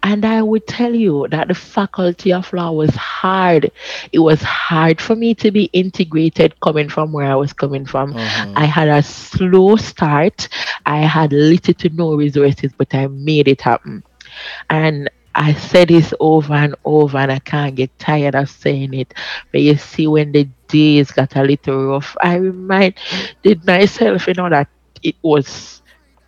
And 0.02 0.24
I 0.24 0.42
would 0.42 0.66
tell 0.66 0.94
you 0.94 1.26
that 1.30 1.48
the 1.48 1.54
faculty 1.54 2.32
of 2.32 2.52
law 2.52 2.70
was 2.72 2.94
hard. 2.94 3.70
It 4.12 4.18
was 4.20 4.42
hard 4.42 5.00
for 5.00 5.14
me 5.14 5.34
to 5.36 5.50
be 5.50 5.64
integrated 5.72 6.58
coming 6.60 6.88
from 6.88 7.12
where 7.12 7.30
I 7.30 7.34
was 7.36 7.52
coming 7.52 7.84
from. 7.86 8.14
Mhm. 8.14 8.56
I 8.56 8.64
had 8.66 8.88
a 8.88 9.02
slow 9.02 9.76
start. 9.76 10.48
I 10.86 10.98
had 10.98 11.32
little 11.32 11.74
to 11.74 11.88
no 11.90 12.14
resources, 12.14 12.72
but 12.76 12.94
I 12.94 13.06
made 13.08 13.48
it 13.48 13.60
happen. 13.62 14.02
And 14.68 15.08
I 15.34 15.52
said 15.54 15.88
this 15.88 16.12
over 16.20 16.54
and 16.54 16.74
over, 16.84 17.18
and 17.18 17.32
I 17.32 17.38
can't 17.38 17.74
get 17.74 17.98
tired 17.98 18.34
of 18.34 18.48
saying 18.50 18.94
it. 18.94 19.14
But 19.52 19.60
you 19.62 19.76
see, 19.76 20.06
when 20.06 20.32
the 20.32 20.48
days 20.68 21.10
got 21.10 21.36
a 21.36 21.42
little 21.42 21.86
rough, 21.86 22.16
I 22.22 22.36
reminded 22.36 23.66
myself, 23.66 24.26
you 24.26 24.34
know, 24.34 24.48
that 24.50 24.68
it 25.02 25.16
was 25.22 25.79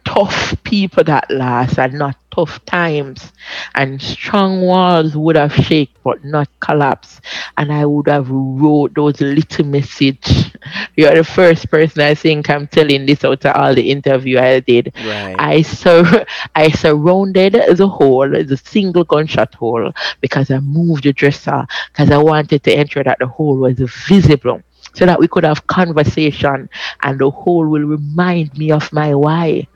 tough 0.05 0.55
people 0.65 1.05
that 1.05 1.31
last 1.31 1.79
and 1.79 1.95
not 1.95 2.17
tough 2.31 2.65
times. 2.65 3.33
And 3.75 4.01
strong 4.01 4.62
walls 4.62 5.17
would 5.17 5.37
have 5.37 5.55
shake 5.55 5.91
but 6.03 6.25
not 6.25 6.49
collapse. 6.61 7.21
And 7.57 7.73
I 7.73 7.85
would 7.87 8.09
have 8.09 8.29
wrote 8.31 8.95
those 8.95 9.21
little 9.21 9.65
message. 9.65 10.55
You're 10.97 11.15
the 11.15 11.25
first 11.25 11.71
person 11.71 12.03
I 12.03 12.15
think 12.15 12.49
I'm 12.51 12.67
telling 12.67 13.07
this 13.07 13.25
out 13.25 13.45
of 13.45 13.57
all 13.57 13.75
the 13.75 13.91
interview 13.91 14.38
I 14.38 14.61
did. 14.61 14.93
Right. 14.99 15.38
I 15.38 15.62
sur- 15.62 16.25
I 16.55 16.71
surrounded 16.71 17.55
the 17.77 17.88
hole, 17.88 18.29
the 18.31 18.57
single 18.57 19.05
gunshot 19.05 19.55
hole, 19.55 19.93
because 20.21 20.51
I 20.51 20.59
moved 20.61 21.05
the 21.05 21.12
dresser 21.12 21.67
because 21.93 22.11
I 22.11 22.19
wanted 22.19 22.62
to 22.65 22.79
ensure 22.81 23.05
that 23.05 23.19
the 23.19 23.27
hole 23.27 23.57
was 23.59 23.79
visible 24.09 24.62
so 24.94 25.07
that 25.07 25.18
we 25.18 25.28
could 25.28 25.44
have 25.44 25.66
conversation 25.66 26.68
and 27.02 27.18
the 27.20 27.31
hole 27.31 27.66
will 27.66 27.83
remind 27.85 28.57
me 28.57 28.70
of 28.70 28.92
my 28.92 29.14
why 29.14 29.66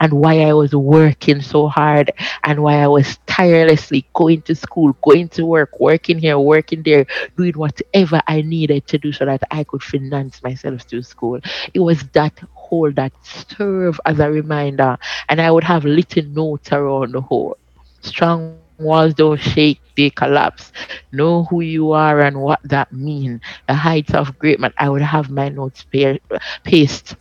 and 0.00 0.12
why 0.12 0.40
I 0.40 0.52
was 0.52 0.74
working 0.74 1.40
so 1.40 1.68
hard 1.68 2.10
and 2.44 2.62
why 2.62 2.82
I 2.82 2.86
was 2.88 3.18
tirelessly 3.26 4.06
going 4.14 4.42
to 4.42 4.54
school, 4.54 4.96
going 5.04 5.28
to 5.30 5.44
work, 5.44 5.78
working 5.80 6.18
here, 6.18 6.38
working 6.38 6.82
there, 6.82 7.06
doing 7.36 7.54
whatever 7.54 8.20
I 8.26 8.42
needed 8.42 8.86
to 8.88 8.98
do 8.98 9.12
so 9.12 9.24
that 9.26 9.42
I 9.50 9.64
could 9.64 9.82
finance 9.82 10.42
myself 10.42 10.86
to 10.88 11.02
school. 11.02 11.40
It 11.74 11.80
was 11.80 12.02
that 12.14 12.38
hole 12.54 12.90
that 12.92 13.12
served 13.22 14.00
as 14.06 14.18
a 14.20 14.30
reminder, 14.30 14.98
and 15.28 15.40
I 15.40 15.50
would 15.50 15.64
have 15.64 15.84
little 15.84 16.24
notes 16.24 16.72
around 16.72 17.12
the 17.12 17.20
hole. 17.20 17.56
Strong 18.02 18.60
walls 18.78 19.14
don't 19.14 19.40
shake, 19.40 19.80
they 19.96 20.10
collapse. 20.10 20.72
Know 21.12 21.44
who 21.44 21.60
you 21.60 21.92
are 21.92 22.20
and 22.20 22.40
what 22.40 22.60
that 22.64 22.92
means. 22.92 23.40
The 23.68 23.74
heights 23.74 24.14
of 24.14 24.38
great 24.38 24.60
man. 24.60 24.72
I 24.78 24.88
would 24.88 25.02
have 25.02 25.30
my 25.30 25.48
notes 25.48 25.84
pa- 25.84 26.18
paste 26.64 27.16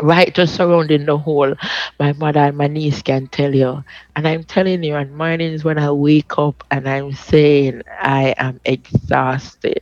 right 0.00 0.34
just 0.34 0.54
surrounding 0.56 1.06
the 1.06 1.18
hole. 1.18 1.54
My 1.98 2.12
mother 2.14 2.40
and 2.40 2.56
my 2.56 2.66
niece 2.68 3.02
can 3.02 3.26
tell 3.28 3.54
you. 3.54 3.82
And 4.16 4.26
I'm 4.26 4.44
telling 4.44 4.82
you, 4.82 4.94
on 4.94 5.16
mornings 5.16 5.64
when 5.64 5.78
I 5.78 5.90
wake 5.92 6.38
up 6.38 6.64
and 6.70 6.88
I'm 6.88 7.12
saying 7.12 7.82
I 8.00 8.34
am 8.38 8.60
exhausted. 8.64 9.80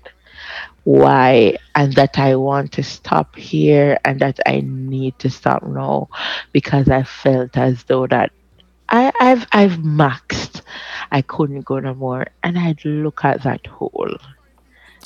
Why? 0.84 1.56
And 1.74 1.94
that 1.94 2.18
I 2.18 2.36
want 2.36 2.72
to 2.72 2.82
stop 2.82 3.36
here 3.36 3.98
and 4.04 4.20
that 4.20 4.38
I 4.46 4.62
need 4.64 5.18
to 5.20 5.30
stop 5.30 5.62
now 5.62 6.08
because 6.52 6.88
I 6.88 7.02
felt 7.04 7.56
as 7.56 7.84
though 7.84 8.06
that 8.08 8.32
I, 8.88 9.12
I've 9.20 9.46
I've 9.52 9.78
maxed. 9.78 10.62
I 11.10 11.22
couldn't 11.22 11.62
go 11.64 11.78
no 11.80 11.94
more. 11.94 12.26
And 12.42 12.58
I'd 12.58 12.84
look 12.84 13.24
at 13.24 13.42
that 13.42 13.66
hole 13.66 14.16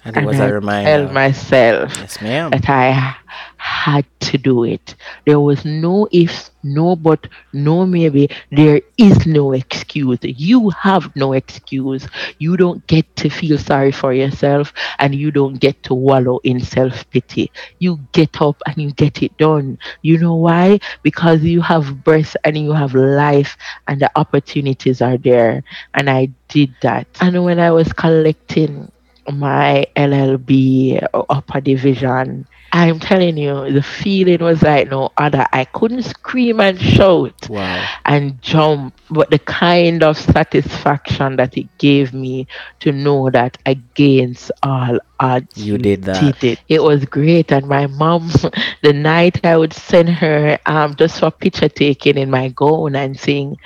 and 0.05 0.17
it 0.17 0.25
was 0.25 0.41
I'd 0.41 0.51
a 0.51 0.53
tell 0.83 1.05
reminder. 1.05 1.09
myself 1.11 1.93
yes, 1.99 2.21
ma'am. 2.21 2.51
that 2.51 2.69
I 2.69 3.15
had 3.57 4.05
to 4.21 4.39
do 4.39 4.65
it. 4.65 4.95
There 5.27 5.41
was 5.41 5.65
no 5.65 6.09
ifs, 6.13 6.51
no 6.63 6.97
but, 6.97 7.27
no 7.53 7.87
maybe. 7.87 8.29
There 8.51 8.81
is 8.99 9.27
no 9.27 9.53
excuse. 9.53 10.19
You 10.23 10.71
have 10.71 11.15
no 11.17 11.33
excuse. 11.33 12.07
You 12.39 12.57
don't 12.57 12.87
get 12.87 13.15
to 13.17 13.29
feel 13.31 13.59
sorry 13.59 13.93
for 13.93 14.13
yourself 14.13 14.73
and 14.99 15.15
you 15.15 15.31
don't 15.31 15.59
get 15.59 15.83
to 15.85 15.95
wallow 15.95 16.39
in 16.45 16.61
self 16.61 17.09
pity. 17.11 17.51
You 17.79 18.01
get 18.13 18.41
up 18.41 18.61
and 18.67 18.77
you 18.79 18.93
get 18.93 19.23
it 19.23 19.37
done. 19.39 19.79
You 20.03 20.19
know 20.19 20.35
why? 20.37 20.81
Because 21.03 21.43
you 21.43 21.61
have 21.63 22.03
breath 22.05 22.37
and 22.45 22.57
you 22.57 22.73
have 22.73 22.95
life 22.95 23.57
and 23.89 24.01
the 24.01 24.11
opportunities 24.17 25.01
are 25.01 25.19
there. 25.19 25.63
And 25.95 26.11
I 26.11 26.31
did 26.49 26.75
that. 26.83 27.07
And 27.21 27.45
when 27.45 27.59
I 27.61 27.71
was 27.71 27.93
collecting 27.93 28.91
my 29.31 29.87
LLB 29.97 30.99
upper 31.13 31.61
division. 31.61 32.47
I'm 32.73 32.99
telling 33.01 33.37
you, 33.37 33.71
the 33.73 33.83
feeling 33.83 34.43
was 34.43 34.63
like 34.63 34.89
no 34.91 35.11
other. 35.17 35.45
I 35.53 35.65
couldn't 35.65 36.03
scream 36.03 36.61
and 36.61 36.79
shout 36.81 37.49
Wow. 37.49 37.89
and 38.05 38.41
jump, 38.43 38.95
but 39.11 39.31
the 39.31 39.39
kind 39.39 40.03
of 40.03 40.17
satisfaction 40.19 41.37
that 41.37 41.57
it 41.57 41.69
gave 41.79 42.13
me 42.13 42.47
to 42.81 42.93
know 42.93 43.31
that 43.31 43.59
against 43.67 44.51
all 44.63 44.99
odds, 45.21 45.69
You 45.69 45.79
did 45.79 46.05
that. 46.05 46.37
did 46.37 46.43
it. 46.45 46.61
It 46.69 46.83
was 46.83 47.05
great. 47.07 47.53
And 47.53 47.67
my 47.69 47.87
mom, 47.87 48.29
the 48.83 48.93
night 48.93 49.41
I 49.43 49.51
would 49.51 49.67
send 49.69 50.09
her 50.09 50.53
um 50.61 50.91
just 50.91 51.15
for 51.15 51.25
picture 51.27 51.69
taking 51.69 52.17
in 52.17 52.31
my 52.31 52.49
gown 52.49 52.95
and 52.95 53.19
sing, 53.19 53.57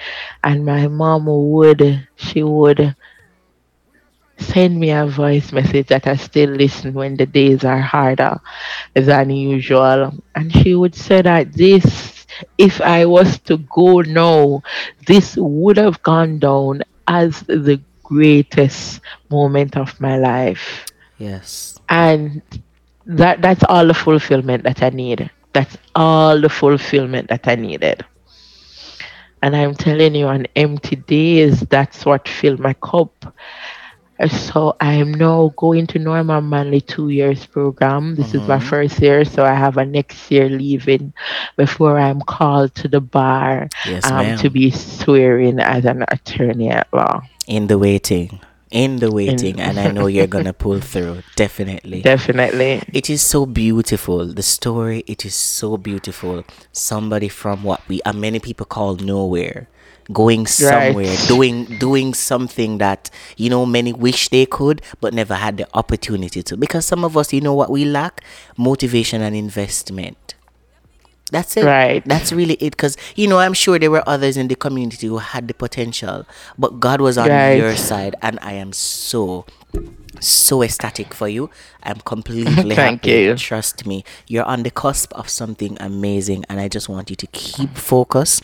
and 0.42 0.64
my 0.64 0.86
mom 0.88 1.26
would, 1.26 2.06
she 2.16 2.42
would 2.42 2.94
send 4.38 4.78
me 4.78 4.90
a 4.90 5.06
voice 5.06 5.52
message 5.52 5.88
that 5.88 6.06
I 6.06 6.16
still 6.16 6.50
listen 6.50 6.94
when 6.94 7.16
the 7.16 7.26
days 7.26 7.64
are 7.64 7.80
harder 7.80 8.40
than 8.94 9.30
usual. 9.30 10.12
And 10.34 10.52
she 10.52 10.74
would 10.74 10.94
say 10.94 11.22
that 11.22 11.52
this, 11.52 12.26
if 12.58 12.80
I 12.80 13.06
was 13.06 13.38
to 13.40 13.58
go 13.58 14.00
now, 14.00 14.62
this 15.06 15.36
would 15.36 15.76
have 15.76 16.02
gone 16.02 16.38
down 16.38 16.82
as 17.08 17.40
the 17.42 17.80
greatest 18.02 19.00
moment 19.30 19.76
of 19.76 19.98
my 20.00 20.18
life. 20.18 20.86
Yes. 21.18 21.78
And 21.88 22.42
that 23.06 23.40
that's 23.40 23.64
all 23.64 23.86
the 23.86 23.94
fulfillment 23.94 24.64
that 24.64 24.82
I 24.82 24.90
need. 24.90 25.30
That's 25.52 25.76
all 25.94 26.40
the 26.40 26.48
fulfillment 26.48 27.28
that 27.28 27.48
I 27.48 27.54
needed. 27.54 28.04
And 29.42 29.54
I'm 29.54 29.74
telling 29.74 30.14
you, 30.14 30.26
on 30.26 30.46
empty 30.56 30.96
days, 30.96 31.60
that's 31.60 32.04
what 32.04 32.28
filled 32.28 32.58
my 32.58 32.74
cup. 32.74 33.34
So 34.30 34.76
I 34.80 34.94
am 34.94 35.12
now 35.12 35.52
going 35.56 35.86
to 35.88 35.98
Norman 35.98 36.48
Manley 36.48 36.80
two 36.80 37.10
years 37.10 37.44
program. 37.46 38.14
This 38.16 38.32
is 38.34 38.40
my 38.48 38.56
Mm-hmm. 38.56 38.68
first 38.68 39.00
year, 39.00 39.24
so 39.24 39.44
I 39.44 39.52
have 39.54 39.76
a 39.76 39.84
next 39.84 40.30
year 40.30 40.48
leaving 40.48 41.12
before 41.56 41.98
I'm 41.98 42.20
called 42.22 42.74
to 42.76 42.88
the 42.88 43.00
bar 43.00 43.68
Yes, 43.84 44.04
um, 44.10 44.38
to 44.38 44.48
be 44.48 44.70
swearing 44.70 45.60
as 45.60 45.84
an 45.84 46.04
attorney 46.08 46.70
at 46.70 46.88
law. 46.92 47.20
In 47.46 47.66
the 47.66 47.78
waiting. 47.78 48.40
In 48.70 48.96
the 48.96 49.12
waiting. 49.12 49.60
And 49.60 49.78
I 49.78 49.92
know 49.92 50.06
you're 50.06 50.26
to 50.26 50.52
pull 50.52 50.80
through. 50.80 51.22
Definitely. 51.36 52.02
Definitely. 52.02 52.82
It 52.92 53.08
is 53.08 53.22
so 53.22 53.46
beautiful. 53.46 54.26
The 54.26 54.42
story, 54.42 55.04
it 55.06 55.24
is 55.24 55.34
so 55.34 55.76
beautiful. 55.76 56.44
Somebody 56.72 57.28
from 57.28 57.62
what 57.62 57.86
we, 57.86 58.00
and 58.04 58.20
many 58.20 58.40
people 58.40 58.66
call 58.66 58.96
nowhere, 58.96 59.68
going 60.12 60.46
somewhere, 60.46 61.06
Right. 61.06 61.24
doing 61.28 61.64
doing 61.78 62.14
something 62.14 62.78
that 62.78 63.10
you 63.36 63.50
know 63.50 63.66
many 63.66 63.92
wish 63.92 64.28
they 64.28 64.46
could, 64.46 64.82
but 65.00 65.12
never 65.14 65.34
had 65.34 65.56
the 65.56 65.66
opportunity 65.74 66.42
to. 66.44 66.56
Because 66.56 66.84
some 66.86 67.04
of 67.04 67.16
us, 67.16 67.32
you 67.32 67.40
know 67.40 67.54
what 67.54 67.70
we 67.70 67.84
lack, 67.84 68.22
motivation 68.56 69.20
and 69.22 69.34
investment. 69.34 70.34
That's 71.32 71.56
it. 71.56 71.64
Right. 71.64 72.04
That's 72.06 72.30
really 72.30 72.54
it. 72.54 72.70
Because, 72.70 72.96
you 73.16 73.26
know, 73.26 73.38
I'm 73.40 73.52
sure 73.52 73.80
there 73.80 73.90
were 73.90 74.08
others 74.08 74.36
in 74.36 74.46
the 74.46 74.54
community 74.54 75.08
who 75.08 75.18
had 75.18 75.48
the 75.48 75.54
potential, 75.54 76.24
but 76.56 76.78
God 76.78 77.00
was 77.00 77.18
on 77.18 77.28
Right. 77.28 77.54
your 77.58 77.74
side. 77.74 78.14
And 78.22 78.38
I 78.42 78.52
am 78.52 78.72
so, 78.72 79.44
so 80.20 80.62
ecstatic 80.62 81.12
for 81.14 81.26
you. 81.28 81.50
I'm 81.82 81.98
completely 82.04 82.52
Thank 82.76 83.04
happy. 83.04 83.10
you. 83.10 83.34
Trust 83.34 83.86
me. 83.86 84.04
You're 84.28 84.44
on 84.44 84.62
the 84.62 84.70
cusp 84.70 85.12
of 85.14 85.28
something 85.28 85.76
amazing. 85.80 86.44
And 86.48 86.60
I 86.60 86.68
just 86.68 86.88
want 86.88 87.10
you 87.10 87.16
to 87.16 87.26
keep 87.32 87.76
focus. 87.76 88.40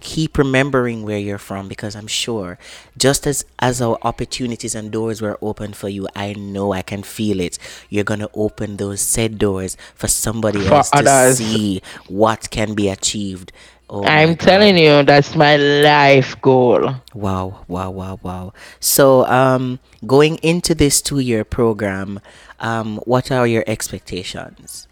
Keep 0.00 0.38
remembering 0.38 1.02
where 1.02 1.18
you're 1.18 1.38
from 1.38 1.68
because 1.68 1.94
I'm 1.96 2.06
sure 2.06 2.58
just 2.96 3.26
as 3.26 3.44
as 3.58 3.80
our 3.80 3.98
opportunities 4.02 4.74
and 4.74 4.90
doors 4.90 5.20
were 5.20 5.38
open 5.42 5.72
for 5.72 5.88
you, 5.88 6.06
I 6.14 6.32
know 6.34 6.72
I 6.72 6.82
can 6.82 7.02
feel 7.02 7.40
it. 7.40 7.58
You're 7.88 8.04
gonna 8.04 8.28
open 8.34 8.76
those 8.76 9.00
said 9.00 9.38
doors 9.38 9.76
for 9.94 10.08
somebody 10.08 10.60
For 10.60 10.66
else 10.66 10.92
to 10.92 11.06
see 11.06 11.82
what 12.08 12.50
can 12.50 12.74
be 12.74 12.88
achieved. 12.88 13.52
Oh 13.88 14.04
I'm 14.04 14.36
telling 14.36 14.76
you, 14.78 15.02
that's 15.02 15.34
my 15.34 15.56
life 15.56 16.40
goal. 16.40 16.94
Wow, 17.14 17.64
wow, 17.68 17.90
wow, 17.90 18.18
wow. 18.22 18.52
So, 18.80 19.24
um, 19.26 19.78
going 20.06 20.36
into 20.36 20.74
this 20.74 21.00
two-year 21.02 21.44
program, 21.44 22.20
um, 22.60 22.98
what 23.04 23.30
are 23.30 23.46
your 23.46 23.64
expectations? 23.66 24.86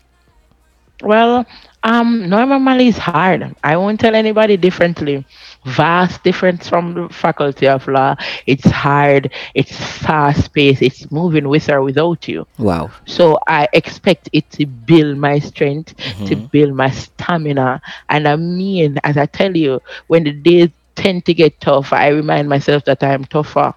Well, 1.05 1.47
um, 1.85 2.29
Norman 2.29 2.65
Manley 2.65 2.89
is 2.89 2.99
hard. 2.99 3.55
I 3.63 3.77
won't 3.77 4.01
tell 4.01 4.15
anybody 4.15 4.57
differently. 4.57 5.25
Vast 5.65 6.23
difference 6.25 6.69
from 6.69 6.95
the 6.95 7.09
faculty 7.09 7.69
of 7.69 7.87
law. 7.89 8.17
It's 8.47 8.67
hard. 8.71 9.33
It's 9.55 9.75
fast 9.77 10.53
paced. 10.55 10.83
It's 10.83 11.11
moving 11.11 11.49
with 11.49 11.69
or 11.71 11.83
without 11.83 12.29
you. 12.29 12.47
Wow. 12.59 12.91
So 13.07 13.39
I 13.49 13.69
expect 13.73 14.29
it 14.33 14.51
to 14.53 14.67
build 14.67 15.19
my 15.19 15.39
strength, 15.39 15.95
to 16.25 16.37
build 16.37 16.75
my 16.75 16.91
stamina. 16.91 17.81
And 18.09 18.29
I 18.29 18.37
mean, 18.37 18.99
as 19.05 19.17
I 19.17 19.27
tell 19.27 19.57
you, 19.57 19.81
when 20.09 20.25
the 20.25 20.33
days 20.33 20.71
tend 20.97 21.27
to 21.27 21.35
get 21.35 21.61
tough, 21.61 21.93
I 21.93 22.09
remind 22.09 22.49
myself 22.49 22.85
that 22.85 23.03
I'm 23.03 23.25
tougher. 23.25 23.75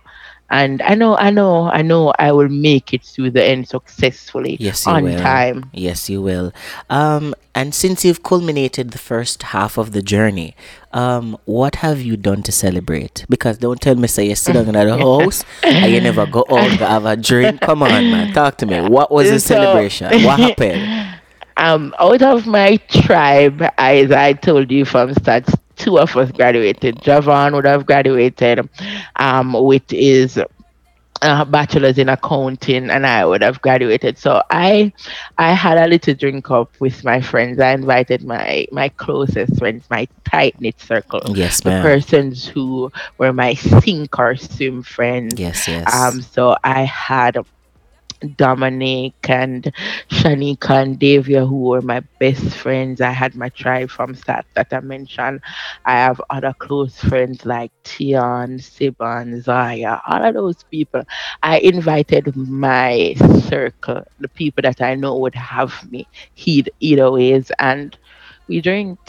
And 0.49 0.81
I 0.81 0.95
know, 0.95 1.17
I 1.17 1.29
know, 1.29 1.69
I 1.69 1.81
know 1.81 2.13
I 2.17 2.31
will 2.31 2.47
make 2.47 2.93
it 2.93 3.03
to 3.15 3.29
the 3.29 3.43
end 3.43 3.67
successfully 3.67 4.55
Yes, 4.59 4.85
you 4.85 4.91
on 4.93 5.03
will. 5.03 5.19
time. 5.19 5.69
Yes, 5.73 6.09
you 6.09 6.21
will. 6.21 6.53
Um, 6.89 7.35
and 7.53 7.75
since 7.75 8.05
you've 8.05 8.23
culminated 8.23 8.91
the 8.91 8.97
first 8.97 9.43
half 9.51 9.77
of 9.77 9.91
the 9.91 10.01
journey, 10.01 10.55
um, 10.93 11.37
what 11.45 11.75
have 11.77 11.99
you 12.01 12.15
done 12.15 12.43
to 12.43 12.51
celebrate? 12.53 13.25
Because 13.29 13.57
don't 13.57 13.81
tell 13.81 13.95
me, 13.95 14.07
say 14.07 14.25
you're 14.27 14.35
down 14.53 14.67
in 14.67 14.73
the 14.73 14.97
house 14.97 15.43
and 15.63 15.91
you 15.91 15.99
never 15.99 16.25
go 16.25 16.45
out 16.49 16.77
to 16.77 16.85
have 16.87 17.05
a 17.05 17.17
drink. 17.17 17.59
Come 17.61 17.83
on, 17.83 17.89
man, 18.11 18.33
talk 18.33 18.57
to 18.59 18.65
me. 18.65 18.79
What 18.81 19.11
was 19.11 19.29
the 19.29 19.39
So- 19.41 19.55
celebration? 19.55 20.23
What 20.23 20.39
happened? 20.39 21.15
Um, 21.57 21.93
out 21.99 22.21
of 22.21 22.45
my 22.47 22.77
tribe, 22.89 23.63
as 23.77 24.11
I 24.11 24.33
told 24.33 24.71
you 24.71 24.85
from 24.85 25.13
start, 25.13 25.45
two 25.75 25.97
of 25.99 26.15
us 26.15 26.31
graduated. 26.31 26.97
Javon 26.97 27.53
would 27.53 27.65
have 27.65 27.85
graduated 27.85 28.69
um, 29.15 29.53
with 29.53 29.89
his 29.89 30.39
uh, 31.21 31.45
bachelor's 31.45 31.97
in 31.97 32.09
accounting, 32.09 32.89
and 32.91 33.05
I 33.05 33.25
would 33.25 33.41
have 33.41 33.61
graduated. 33.61 34.17
So 34.19 34.41
I, 34.51 34.93
I 35.37 35.53
had 35.53 35.77
a 35.77 35.87
little 35.87 36.13
drink 36.13 36.51
up 36.51 36.69
with 36.79 37.03
my 37.03 37.21
friends. 37.21 37.59
I 37.59 37.71
invited 37.73 38.23
my 38.23 38.67
my 38.71 38.89
closest 38.89 39.57
friends, 39.57 39.85
my 39.89 40.07
tight 40.25 40.59
knit 40.61 40.79
circle, 40.79 41.21
Yes, 41.35 41.61
the 41.61 41.71
ma'am. 41.71 41.81
persons 41.81 42.45
who 42.45 42.91
were 43.17 43.33
my 43.33 43.55
sink 43.55 44.17
or 44.19 44.35
swim 44.35 44.83
friends. 44.83 45.39
Yes, 45.39 45.67
yes. 45.67 45.91
Um, 45.93 46.21
so 46.21 46.55
I 46.63 46.83
had 46.83 47.37
Dominic 48.35 49.13
and 49.29 49.63
Shanika 50.09 50.81
and 50.83 50.99
Davia, 50.99 51.45
who 51.45 51.59
were 51.61 51.81
my 51.81 52.01
best 52.19 52.43
friends. 52.55 53.01
I 53.01 53.11
had 53.11 53.35
my 53.35 53.49
tribe 53.49 53.89
from 53.89 54.15
start 54.15 54.45
that 54.55 54.67
I 54.71 54.79
mentioned. 54.81 55.41
I 55.85 55.93
have 55.93 56.21
other 56.29 56.53
close 56.57 56.97
friends 56.99 57.45
like 57.45 57.71
Tion, 57.85 58.57
Siban, 58.59 59.41
Zaya, 59.41 59.99
all 60.07 60.23
of 60.25 60.33
those 60.33 60.63
people. 60.63 61.03
I 61.41 61.59
invited 61.59 62.35
my 62.35 63.13
circle, 63.49 64.03
the 64.19 64.29
people 64.29 64.61
that 64.63 64.81
I 64.81 64.95
know 64.95 65.17
would 65.19 65.35
have 65.35 65.89
me 65.91 66.07
heed 66.33 66.69
either 66.79 67.11
ways, 67.11 67.51
and 67.59 67.97
we 68.47 68.61
drank 68.61 68.99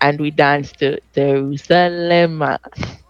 and 0.00 0.20
we 0.20 0.30
danced 0.30 0.78
to 0.78 0.98
Jerusalema. 1.14 2.58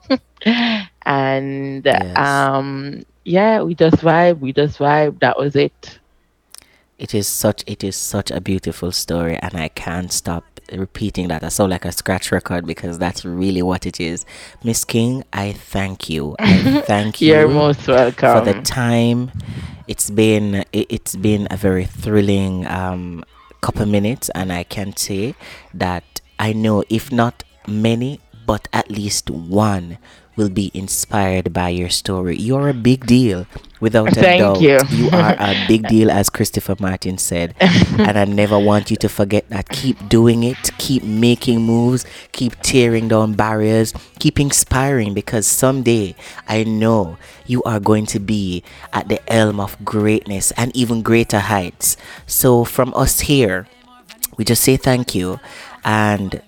and 1.07 1.87
Yes. 1.89 2.17
um 2.17 3.03
yeah, 3.25 3.63
we 3.63 3.75
just 3.75 3.97
vibe, 3.97 4.41
we 4.41 4.53
just 4.53 4.79
vibe. 4.79 5.21
That 5.21 5.39
was 5.39 5.57
it. 5.57 5.99
It 6.99 7.15
is 7.15 7.27
such 7.27 7.65
it 7.67 7.83
is 7.83 7.97
such 7.97 8.31
a 8.31 8.41
beautiful 8.41 8.93
story 8.93 9.37
and 9.37 9.55
I 9.55 9.69
can't 9.69 10.13
stop 10.13 10.45
repeating 10.73 11.29
that. 11.29 11.43
I 11.43 11.49
sound 11.49 11.71
like 11.71 11.85
a 11.85 11.93
scratch 11.93 12.31
record 12.31 12.67
because 12.67 12.99
that's 12.99 13.25
really 13.25 13.63
what 13.63 13.87
it 13.87 14.01
is. 14.01 14.25
Miss 14.63 14.85
King, 14.85 15.25
I 15.33 15.53
thank 15.53 16.09
you. 16.09 16.37
I 16.39 16.83
thank 16.87 17.21
you 17.21 17.35
You're 17.35 17.49
most 17.49 17.89
welcome. 17.89 18.39
for 18.39 18.45
the 18.45 18.61
time. 18.63 19.33
It's 19.89 20.11
been 20.11 20.65
it, 20.73 20.87
it's 20.91 21.17
been 21.17 21.49
a 21.51 21.57
very 21.57 21.87
thrilling 21.87 22.67
um 22.67 23.25
couple 23.61 23.87
minutes 23.87 24.29
and 24.31 24.53
I 24.53 24.65
can 24.65 24.97
say 24.97 25.35
that 25.73 26.21
I 26.39 26.53
know 26.53 26.83
if 26.89 27.13
not 27.13 27.45
many 27.67 28.21
but 28.45 28.67
at 28.73 28.91
least 28.91 29.31
one 29.31 29.99
will 30.37 30.49
be 30.49 30.71
inspired 30.75 31.53
by 31.53 31.69
your 31.69 31.89
story. 31.89 32.37
You're 32.37 32.69
a 32.69 32.75
big 32.75 33.07
deal 33.07 33.47
without 33.81 34.13
a 34.17 34.21
Thank 34.21 34.41
doubt. 34.41 34.61
you. 34.61 34.79
you 34.91 35.11
are 35.11 35.35
a 35.39 35.65
big 35.69 35.87
deal 35.89 36.11
as 36.11 36.31
Christopher 36.31 36.77
Martin 36.79 37.19
said. 37.19 37.55
and 37.61 38.19
I 38.19 38.25
never 38.25 38.59
want 38.59 38.91
you 38.91 38.97
to 38.99 39.09
forget 39.09 39.49
that. 39.51 39.69
Keep 39.69 40.09
doing 40.09 40.43
it, 40.45 40.71
keep 40.79 41.03
making 41.03 41.63
moves, 41.63 42.05
keep 42.33 42.59
tearing 42.63 43.09
down 43.09 43.35
barriers, 43.35 43.93
keep 44.19 44.41
inspiring 44.41 45.15
because 45.15 45.47
someday 45.47 46.15
I 46.49 46.65
know 46.65 47.19
you 47.47 47.63
are 47.65 47.81
going 47.81 48.07
to 48.07 48.21
be 48.21 48.63
at 48.93 49.09
the 49.09 49.21
elm 49.33 49.61
of 49.61 49.83
greatness 49.85 50.53
and 50.53 50.75
even 50.77 51.03
greater 51.03 51.41
heights. 51.41 51.97
So 52.27 52.65
from 52.65 52.93
us 52.95 53.21
here, 53.21 53.67
we 54.39 54.45
just 54.45 54.63
say 54.63 54.77
thank 54.77 55.15
you 55.15 55.41
and 55.85 56.41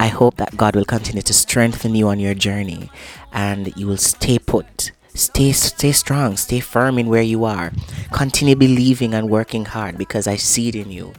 I 0.00 0.08
hope 0.08 0.36
that 0.38 0.56
God 0.56 0.74
will 0.74 0.86
continue 0.86 1.20
to 1.20 1.34
strengthen 1.34 1.94
you 1.94 2.08
on 2.08 2.18
your 2.18 2.32
journey 2.32 2.90
and 3.34 3.70
you 3.76 3.86
will 3.86 3.98
stay 3.98 4.38
put. 4.38 4.92
Stay 5.12 5.52
stay 5.52 5.92
strong, 5.92 6.38
stay 6.38 6.60
firm 6.60 6.98
in 6.98 7.08
where 7.08 7.20
you 7.20 7.44
are. 7.44 7.70
Continue 8.10 8.56
believing 8.56 9.12
and 9.12 9.28
working 9.28 9.66
hard 9.66 9.98
because 9.98 10.26
I 10.26 10.36
see 10.36 10.68
it 10.70 10.74
in 10.74 10.90
you. 10.90 11.12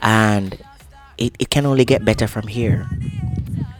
And 0.00 0.56
it, 1.18 1.36
it 1.38 1.50
can 1.50 1.66
only 1.66 1.84
get 1.84 2.06
better 2.06 2.26
from 2.26 2.46
here. 2.48 2.88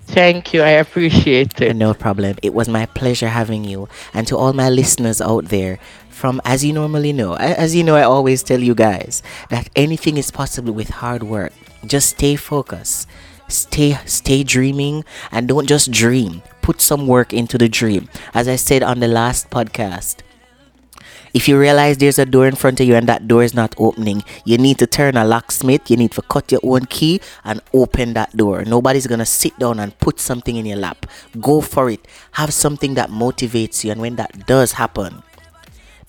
Thank 0.09 0.53
you. 0.53 0.61
I 0.61 0.77
appreciate 0.85 1.59
it. 1.63 1.75
No 1.75 1.95
problem. 1.95 2.37
It 2.43 2.53
was 2.53 2.69
my 2.69 2.85
pleasure 2.85 3.29
having 3.29 3.65
you. 3.65 3.89
And 4.13 4.27
to 4.27 4.37
all 4.37 4.53
my 4.53 4.69
listeners 4.69 5.23
out 5.23 5.47
there, 5.47 5.79
from 6.11 6.43
as 6.45 6.63
you 6.63 6.75
normally 6.75 7.15
know, 7.15 7.37
as 7.37 7.75
you 7.75 7.83
know, 7.83 7.97
I 7.97 8.03
always 8.03 8.43
tell 8.43 8.61
you 8.61 8.75
guys 8.75 9.23
that 9.49 9.71
anything 9.75 10.19
is 10.19 10.31
possible 10.31 10.75
with 10.75 10.91
hard 10.91 11.23
work. 11.23 11.55
Just 11.87 12.11
stay 12.11 12.37
focused. 12.37 13.09
Stay 13.53 13.99
stay 14.07 14.43
dreaming 14.43 15.05
and 15.31 15.47
don't 15.47 15.67
just 15.69 15.91
dream. 15.91 16.43
Put 16.63 16.81
some 16.81 17.07
work 17.07 17.33
into 17.33 17.59
the 17.59 17.69
dream. 17.69 18.09
As 18.35 18.49
I 18.49 18.57
said 18.57 18.83
on 18.83 19.01
the 19.01 19.09
last 19.09 19.51
podcast, 19.51 20.23
if 21.35 21.49
you 21.49 21.59
realize 21.59 21.97
there's 21.97 22.19
a 22.19 22.27
door 22.27 22.47
in 22.47 22.55
front 22.55 22.79
of 22.81 22.87
you 22.87 22.95
and 22.95 23.09
that 23.09 23.27
door 23.27 23.43
is 23.43 23.55
not 23.55 23.75
opening, 23.79 24.23
you 24.45 24.59
need 24.59 24.79
to 24.79 24.87
turn 24.87 25.17
a 25.17 25.25
locksmith, 25.25 25.91
you 25.91 25.97
need 25.97 26.13
to 26.13 26.23
cut 26.23 26.53
your 26.53 26.61
own 26.63 26.85
key 26.87 27.21
and 27.45 27.63
open 27.73 28.13
that 28.13 28.37
door. 28.37 28.65
Nobody's 28.65 29.07
gonna 29.07 29.27
sit 29.27 29.59
down 29.59 29.81
and 29.81 29.99
put 29.99 30.21
something 30.21 30.57
in 30.57 30.67
your 30.67 30.77
lap. 30.77 31.07
Go 31.41 31.61
for 31.63 31.89
it. 31.89 32.07
Have 32.33 32.53
something 32.53 32.95
that 32.95 33.11
motivates 33.11 33.83
you, 33.83 33.93
and 33.93 34.01
when 34.01 34.17
that 34.17 34.47
does 34.47 34.73
happen, 34.73 35.23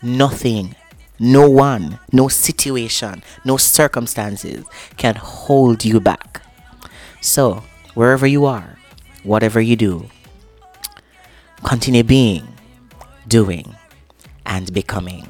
nothing, 0.02 0.76
no 1.20 1.50
one, 1.50 2.00
no 2.12 2.28
situation, 2.28 3.24
no 3.46 3.56
circumstances 3.56 4.66
can 4.98 5.16
hold 5.16 5.86
you 5.86 6.02
back. 6.02 6.43
So, 7.24 7.64
wherever 7.94 8.28
you 8.28 8.44
are, 8.44 8.78
whatever 9.24 9.62
you 9.62 9.78
do, 9.78 10.10
continue 11.64 12.04
being, 12.04 12.46
doing, 13.30 13.74
and 14.46 14.72
becoming. 14.74 15.26